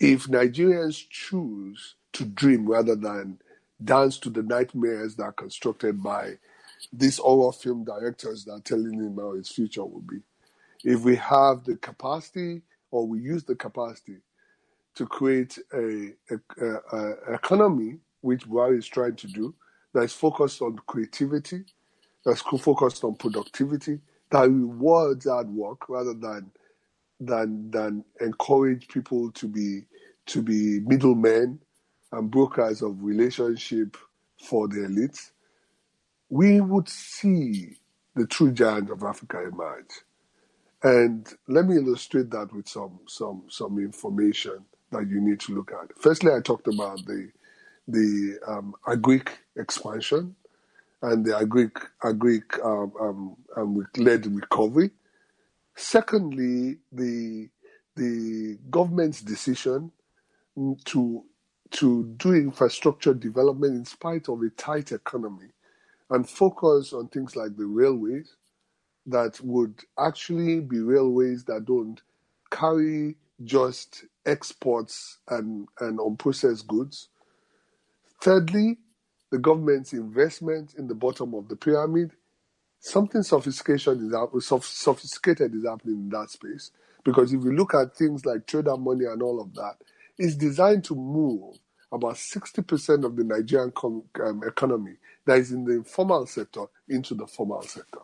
if 0.01 0.27
Nigerians 0.29 1.05
choose 1.11 1.96
to 2.17 2.27
dream 2.27 2.67
rather 2.69 2.97
than 2.97 3.41
dance 3.85 4.19
to 4.21 4.31
the 4.31 4.45
nightmares 4.45 5.17
that 5.17 5.25
are 5.25 5.33
constructed 5.33 6.03
by 6.03 6.35
these 6.93 7.19
horror 7.19 7.53
film 7.53 7.85
directors 7.85 8.45
that 8.47 8.53
are 8.53 8.61
telling 8.61 8.95
him 8.95 9.17
how 9.19 9.35
his 9.35 9.51
future 9.51 9.85
will 9.85 10.03
be. 10.03 10.19
If 10.85 11.03
we 11.03 11.17
have 11.17 11.65
the 11.65 11.77
capacity 11.77 12.63
or 12.91 13.07
we 13.07 13.21
use 13.21 13.45
the 13.45 13.57
capacity 13.57 14.19
to 14.97 15.07
create 15.07 15.59
a, 15.75 16.13
a, 16.31 16.65
a, 16.67 16.75
a 16.97 17.35
economy, 17.35 17.99
which 18.23 18.49
Buhari 18.49 18.79
is 18.79 18.87
trying 18.89 19.17
to 19.17 19.29
do, 19.29 19.55
that 19.95 20.03
is 20.05 20.15
focused 20.15 20.63
on 20.63 20.79
creativity, 20.87 21.65
that's 22.25 22.43
focused 22.43 23.05
on 23.05 23.17
productivity, 23.17 24.01
that 24.31 24.51
rewards 24.51 25.27
hard 25.27 25.49
work 25.51 25.89
rather 25.89 26.15
than 26.15 26.51
than 27.21 27.71
than 27.71 28.05
encourage 28.21 28.89
people 28.89 29.31
to 29.33 29.49
be 29.49 29.83
to 30.27 30.43
be 30.43 30.81
middlemen 30.81 31.61
and 32.13 32.31
brokers 32.31 32.83
of 32.83 33.03
relationship 33.05 33.97
for 34.49 34.69
the 34.69 34.77
elites, 34.89 35.33
we 36.31 36.61
would 36.61 36.89
see 36.89 37.79
the 38.17 38.27
true 38.27 38.53
giant 38.53 38.91
of 38.91 39.03
Africa 39.05 39.43
emerge. 39.47 39.91
And 40.83 41.29
let 41.49 41.67
me 41.67 41.77
illustrate 41.77 42.31
that 42.31 42.55
with 42.55 42.69
some 42.69 43.01
some 43.09 43.45
some 43.51 43.79
information 43.79 44.65
that 44.93 45.09
you 45.09 45.21
need 45.21 45.41
to 45.41 45.55
look 45.55 45.73
at. 45.73 45.91
Firstly, 45.99 46.33
I 46.33 46.41
talked 46.41 46.69
about 46.69 47.05
the 47.07 47.31
the 47.89 48.39
um, 48.49 48.75
agric 48.87 49.29
expansion 49.57 50.37
and 51.03 51.25
the 51.25 51.33
agric 51.33 51.73
agric 52.05 52.65
um, 52.65 52.93
um, 53.01 53.37
um, 53.57 53.89
led 53.99 54.27
recovery. 54.27 54.91
Secondly, 55.77 56.79
the 56.93 57.49
the 57.97 58.59
government's 58.71 59.23
decision 59.23 59.93
to 60.87 61.25
to 61.73 62.05
do 62.19 62.35
infrastructure 62.35 63.15
development 63.15 63.75
in 63.77 63.85
spite 63.87 64.29
of 64.29 64.43
a 64.43 64.51
tight 64.51 64.93
economy 64.93 65.49
and 66.11 66.29
focus 66.29 66.93
on 66.93 67.09
things 67.09 67.37
like 67.37 67.57
the 67.57 67.67
railways 67.67 68.37
that 69.07 69.41
would 69.43 69.75
actually 69.99 70.61
be 70.61 70.81
railways 70.81 71.45
that 71.45 71.67
don't 71.67 72.03
carry 72.51 73.17
just 73.45 74.05
exports 74.27 75.19
and, 75.31 75.69
and 75.81 75.99
unprocessed 76.01 76.67
goods. 76.67 77.09
Thirdly, 78.23 78.79
the 79.33 79.39
government's 79.39 79.93
investment 79.95 80.75
in 80.79 80.89
the 80.89 80.95
bottom 80.97 81.35
of 81.35 81.49
the 81.49 81.57
pyramid. 81.57 82.13
Something 82.81 83.23
sophistication 83.23 84.07
is 84.07 84.13
sophisticated 84.77 85.55
is 85.55 85.67
happening 85.67 85.97
in 85.97 86.11
that 86.11 86.31
space 86.31 86.73
because 87.05 87.33
if 87.33 87.43
you 87.45 87.53
look 87.53 87.75
at 87.75 87.97
things 87.97 88.27
like 88.27 88.47
TraderMoni 88.47 89.13
and 89.13 89.23
all 89.23 89.41
of 89.41 89.55
that, 89.55 89.77
it's 90.19 90.37
designed 90.37 90.85
to 90.85 90.95
move 90.97 91.57
about 91.93 92.17
60% 92.17 93.05
of 93.05 93.17
the 93.17 93.25
Nigerian 93.25 93.73
um, 94.25 94.43
economy 94.47 94.95
that 95.27 95.39
is 95.39 95.53
in 95.53 95.65
the 95.65 95.75
informal 95.75 96.27
sector 96.27 96.67
into 96.89 97.15
the 97.15 97.27
formal 97.27 97.63
sector. 97.63 98.01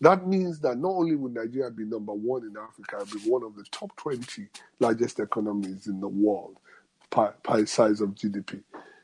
That 0.00 0.26
means 0.28 0.60
that 0.60 0.78
not 0.78 0.90
only 0.90 1.16
will 1.16 1.30
Nigeria 1.30 1.70
be 1.70 1.84
number 1.84 2.12
one 2.14 2.44
in 2.44 2.56
Africa, 2.56 3.04
be 3.12 3.30
one 3.30 3.42
of 3.44 3.56
the 3.56 3.64
top 3.72 3.96
20 3.96 4.48
largest 4.80 5.20
economies 5.20 5.88
in 5.88 6.00
the 6.00 6.08
world 6.08 6.58
by, 7.10 7.30
by 7.44 7.64
size 7.64 8.00
of 8.00 8.10
GDP. 8.10 8.62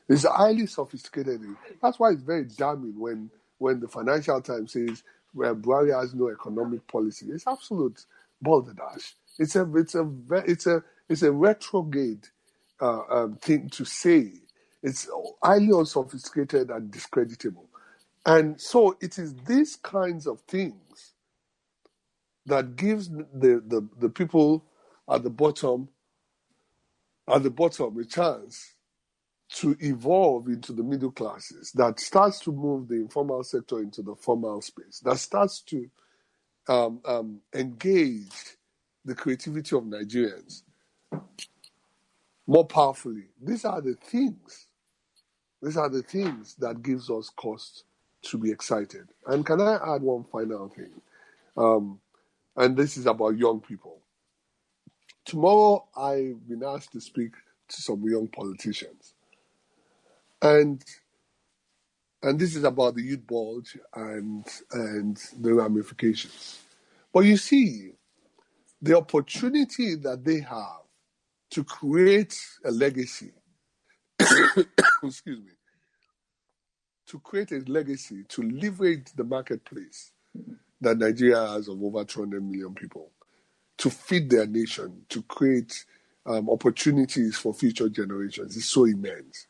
It's 0.09 0.25
highly 0.25 0.67
sophisticated. 0.67 1.41
That's 1.81 1.99
why 1.99 2.11
it's 2.11 2.23
very 2.23 2.45
damning 2.45 2.99
when, 2.99 3.31
when 3.59 3.81
the 3.81 3.89
Financial 3.89 4.41
Times 4.41 4.73
says 4.73 5.03
well, 5.35 5.55
Buhari 5.55 5.99
has 5.99 6.15
no 6.15 6.29
economic 6.29 6.87
policy. 6.87 7.27
It's 7.29 7.47
absolute 7.47 8.05
balderdash. 8.41 9.15
It's 9.39 9.55
a, 9.57 9.69
it's 9.75 9.95
a, 9.95 10.09
it's 10.47 10.67
a, 10.67 10.83
it's 11.09 11.23
a 11.23 11.31
retrograde 11.31 12.27
uh, 12.81 13.01
um, 13.09 13.35
thing 13.37 13.69
to 13.71 13.85
say. 13.85 14.33
It's 14.83 15.09
highly 15.43 15.71
unsophisticated 15.73 16.69
and 16.69 16.91
discreditable. 16.91 17.69
And 18.25 18.59
so 18.59 18.97
it 19.01 19.17
is 19.17 19.35
these 19.45 19.75
kinds 19.77 20.27
of 20.27 20.41
things 20.41 21.13
that 22.45 22.75
gives 22.75 23.09
the, 23.09 23.63
the, 23.65 23.87
the 23.99 24.09
people 24.09 24.65
at 25.09 25.23
the 25.23 25.29
bottom 25.29 25.89
at 27.29 27.43
the 27.43 27.49
bottom 27.51 27.97
a 27.99 28.05
chance 28.05 28.73
to 29.49 29.75
evolve 29.79 30.47
into 30.47 30.73
the 30.73 30.83
middle 30.83 31.11
classes 31.11 31.71
that 31.73 31.99
starts 31.99 32.39
to 32.39 32.51
move 32.51 32.87
the 32.87 32.95
informal 32.95 33.43
sector 33.43 33.79
into 33.79 34.01
the 34.01 34.15
formal 34.15 34.61
space 34.61 35.01
that 35.03 35.17
starts 35.17 35.61
to 35.61 35.89
um, 36.69 37.01
um, 37.05 37.39
engage 37.55 38.57
the 39.05 39.15
creativity 39.15 39.75
of 39.75 39.83
Nigerians 39.83 40.63
more 42.47 42.65
powerfully. 42.67 43.25
These 43.41 43.65
are 43.65 43.81
the 43.81 43.95
things. 43.95 44.67
These 45.61 45.77
are 45.77 45.89
the 45.89 46.03
things 46.03 46.55
that 46.57 46.83
gives 46.83 47.09
us 47.09 47.29
cause 47.35 47.83
to 48.23 48.37
be 48.39 48.51
excited. 48.51 49.07
And 49.27 49.45
can 49.45 49.61
I 49.61 49.95
add 49.95 50.01
one 50.03 50.25
final 50.31 50.69
thing? 50.69 51.01
Um, 51.57 51.99
and 52.57 52.77
this 52.77 52.97
is 52.97 53.07
about 53.07 53.37
young 53.37 53.61
people. 53.61 54.01
Tomorrow, 55.25 55.87
I've 55.97 56.47
been 56.49 56.63
asked 56.65 56.93
to 56.93 57.01
speak 57.01 57.33
to 57.69 57.81
some 57.81 58.03
young 58.09 58.27
politicians, 58.29 59.13
and 60.41 60.83
and 62.23 62.39
this 62.39 62.55
is 62.55 62.63
about 62.65 62.95
the 62.95 63.03
youth 63.03 63.27
bulge 63.27 63.77
and 63.95 64.45
and 64.73 65.17
the 65.41 65.53
ramifications. 65.53 66.59
But 67.13 67.21
you 67.21 67.37
see, 67.37 67.91
the 68.81 68.97
opportunity 68.97 69.95
that 69.95 70.25
they 70.25 70.41
have 70.41 70.86
to 71.51 71.63
create 71.63 72.39
a 72.65 72.71
legacy, 72.71 73.31
excuse 74.19 75.39
me, 75.39 75.51
to 77.07 77.19
create 77.19 77.51
a 77.51 77.59
legacy, 77.67 78.23
to 78.29 78.41
leverage 78.43 79.07
the 79.15 79.23
marketplace 79.23 80.11
that 80.81 80.97
Nigeria 80.97 81.47
has 81.47 81.67
of 81.67 81.81
over 81.83 82.03
200 82.03 82.43
million 82.43 82.73
people, 82.75 83.11
to 83.77 83.89
feed 83.89 84.29
their 84.29 84.45
nation, 84.45 85.03
to 85.09 85.21
create 85.23 85.85
um, 86.25 86.49
opportunities 86.49 87.37
for 87.37 87.53
future 87.53 87.89
generations 87.89 88.57
is 88.57 88.65
so 88.65 88.85
immense. 88.85 89.47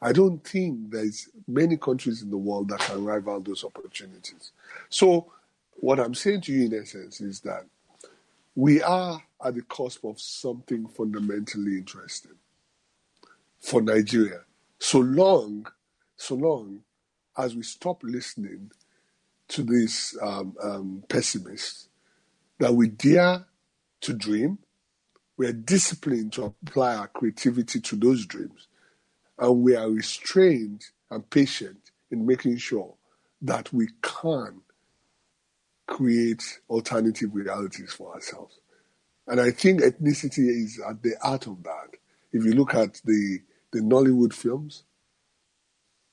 I 0.00 0.12
don't 0.12 0.44
think 0.46 0.90
there's 0.90 1.28
many 1.48 1.76
countries 1.76 2.22
in 2.22 2.30
the 2.30 2.36
world 2.36 2.68
that 2.68 2.80
can 2.80 3.04
rival 3.04 3.40
those 3.40 3.64
opportunities. 3.64 4.52
So, 4.88 5.32
what 5.78 5.98
I'm 5.98 6.14
saying 6.14 6.42
to 6.42 6.52
you, 6.52 6.66
in 6.66 6.74
essence, 6.80 7.20
is 7.20 7.40
that 7.40 7.66
we 8.56 8.82
are 8.82 9.22
at 9.44 9.54
the 9.54 9.62
cusp 9.62 10.04
of 10.04 10.20
something 10.20 10.88
fundamentally 10.88 11.76
interesting 11.78 12.32
for 13.60 13.82
Nigeria. 13.82 14.40
So 14.80 14.98
long, 14.98 15.66
so 16.16 16.34
long 16.36 16.80
as 17.36 17.54
we 17.54 17.62
stop 17.62 18.02
listening 18.02 18.72
to 19.48 19.62
these 19.62 20.16
um, 20.22 20.56
um, 20.62 21.04
pessimists, 21.08 21.88
that 22.58 22.74
we 22.74 22.88
dare 22.88 23.44
to 24.00 24.14
dream, 24.14 24.58
we 25.36 25.46
are 25.46 25.52
disciplined 25.52 26.32
to 26.34 26.44
apply 26.44 26.96
our 26.96 27.08
creativity 27.08 27.80
to 27.80 27.96
those 27.96 28.24
dreams, 28.24 28.68
and 29.38 29.62
we 29.62 29.76
are 29.76 29.90
restrained 29.90 30.86
and 31.10 31.28
patient 31.28 31.90
in 32.10 32.26
making 32.26 32.56
sure 32.56 32.94
that 33.42 33.72
we 33.72 33.88
can 34.02 34.62
create 35.86 36.60
alternative 36.70 37.30
realities 37.34 37.92
for 37.92 38.14
ourselves. 38.14 38.60
And 39.26 39.40
I 39.40 39.50
think 39.50 39.80
ethnicity 39.82 40.48
is 40.48 40.80
at 40.88 41.02
the 41.02 41.14
heart 41.22 41.46
of 41.46 41.62
that. 41.64 41.96
If 42.32 42.44
you 42.44 42.52
look 42.52 42.74
at 42.74 43.00
the, 43.04 43.40
the 43.72 43.80
Nollywood 43.80 44.32
films 44.32 44.84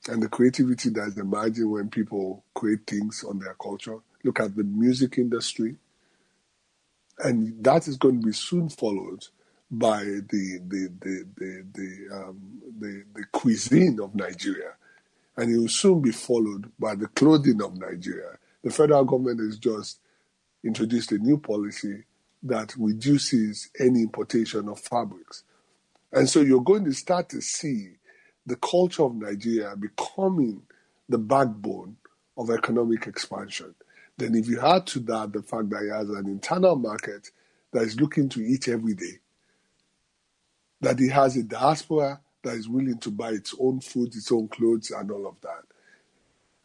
and 0.10 0.22
the 0.24 0.30
creativity 0.30 0.90
that's 0.90 1.18
emerging 1.18 1.70
when 1.72 1.90
people 1.90 2.44
create 2.56 2.88
things 2.88 3.24
on 3.28 3.40
their 3.40 3.56
culture, 3.62 3.98
look 4.24 4.40
at 4.40 4.56
the 4.56 4.64
music 4.64 5.18
industry, 5.18 5.78
and 7.20 7.64
that 7.64 7.88
is 7.88 7.98
going 7.98 8.22
to 8.22 8.28
be 8.28 8.34
soon 8.34 8.70
followed 8.70 9.26
by 9.72 10.04
the 10.04 10.60
the 10.68 10.90
the 11.02 11.28
the 11.38 11.66
the, 11.74 12.16
um, 12.16 12.62
the, 12.80 13.04
the 13.16 13.24
cuisine 13.32 14.00
of 14.02 14.16
Nigeria, 14.16 14.74
and 15.38 15.54
it 15.54 15.58
will 15.58 15.68
soon 15.70 16.02
be 16.02 16.12
followed 16.12 16.72
by 16.80 16.96
the 16.96 17.08
clothing 17.08 17.62
of 17.62 17.78
Nigeria. 17.78 18.38
The 18.64 18.72
federal 18.72 19.04
government 19.06 19.40
has 19.42 19.58
just 19.58 20.00
introduced 20.64 21.12
a 21.12 21.18
new 21.18 21.38
policy 21.38 22.04
that 22.44 22.74
reduces 22.78 23.70
any 23.80 24.02
importation 24.02 24.70
of 24.70 24.80
fabrics, 24.80 25.44
and 26.12 26.30
so 26.30 26.42
you're 26.42 26.62
going 26.62 26.86
to 26.86 26.94
start 26.94 27.30
to 27.30 27.42
see 27.42 27.96
the 28.46 28.56
culture 28.58 29.04
of 29.04 29.16
Nigeria 29.16 29.76
becoming 29.76 30.64
the 31.10 31.18
backbone 31.18 31.98
of 32.38 32.50
economic 32.50 33.08
expansion. 33.08 33.74
Then, 34.18 34.36
if 34.36 34.48
you 34.48 34.60
add 34.62 34.86
to 34.88 35.00
that 35.02 35.34
the 35.34 35.42
fact 35.42 35.70
that 35.70 35.84
it 35.84 35.92
has 35.92 36.10
an 36.10 36.28
internal 36.28 36.76
market 36.76 37.32
that 37.72 37.84
is 37.84 38.00
looking 38.00 38.30
to 38.30 38.42
eat 38.42 38.68
every 38.68 38.94
day, 38.94 39.20
that 40.82 41.00
it 41.00 41.10
has 41.10 41.36
a 41.36 41.44
diaspora 41.44 42.20
that 42.44 42.56
is 42.56 42.68
willing 42.70 43.00
to 43.00 43.10
buy 43.12 43.30
its 43.30 43.56
own 43.60 43.80
food, 43.80 44.16
its 44.16 44.32
own 44.32 44.48
clothes, 44.50 44.92
and 44.92 45.10
all 45.12 45.28
of 45.28 45.36
that. 45.42 45.64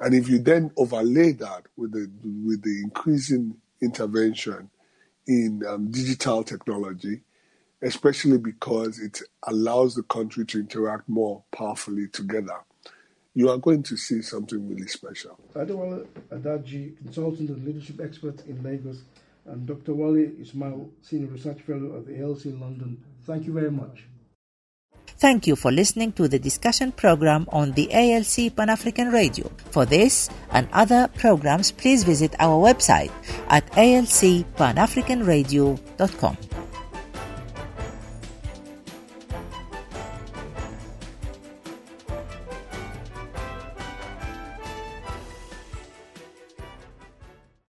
And 0.01 0.14
if 0.14 0.28
you 0.28 0.38
then 0.38 0.70
overlay 0.76 1.32
that 1.32 1.64
with 1.76 1.92
the 1.92 2.11
with 2.44 2.62
the 2.62 2.80
increasing 2.82 3.57
intervention 3.82 4.70
in 5.26 5.62
um, 5.68 5.90
digital 5.90 6.42
technology, 6.44 7.22
especially 7.82 8.38
because 8.38 8.99
it 8.99 9.20
allows 9.44 9.94
the 9.94 10.03
country 10.05 10.44
to 10.46 10.61
interact 10.61 11.09
more 11.09 11.42
powerfully 11.53 12.09
together, 12.09 12.59
you 13.34 13.51
are 13.51 13.59
going 13.59 13.82
to 13.84 13.96
see 13.96 14.22
something 14.22 14.68
really 14.68 14.88
special. 14.88 15.38
Adewale 15.55 16.07
Ajadi, 16.30 16.96
consultant 16.99 17.51
and 17.51 17.64
leadership 17.64 18.01
expert 18.01 18.44
in 18.46 18.62
Lagos, 18.62 19.03
and 19.46 19.66
Dr. 19.66 19.94
Wale 19.94 20.30
Ismail, 20.40 20.90
senior 21.03 21.28
research 21.28 21.61
fellow 21.62 21.96
at 21.96 22.07
the 22.07 22.20
ALC 22.22 22.46
London. 22.46 23.03
Thank 23.24 23.46
you 23.46 23.53
very 23.53 23.70
much. 23.70 24.05
Thank 25.18 25.48
you 25.48 25.56
for 25.56 25.72
listening 25.72 26.12
to 26.12 26.28
the 26.28 26.38
discussion 26.38 26.92
program 26.92 27.48
on 27.50 27.72
the 27.72 27.92
ALC 27.92 28.54
Pan 28.54 28.70
African 28.70 29.10
Radio. 29.10 29.50
For 29.70 29.84
this 29.84 30.30
and 30.52 30.68
other 30.72 31.08
programs, 31.18 31.72
please 31.72 32.04
visit 32.04 32.36
our 32.38 32.54
website 32.54 33.10
at 33.48 33.66
alcpanafricanradio.com. 33.72 36.36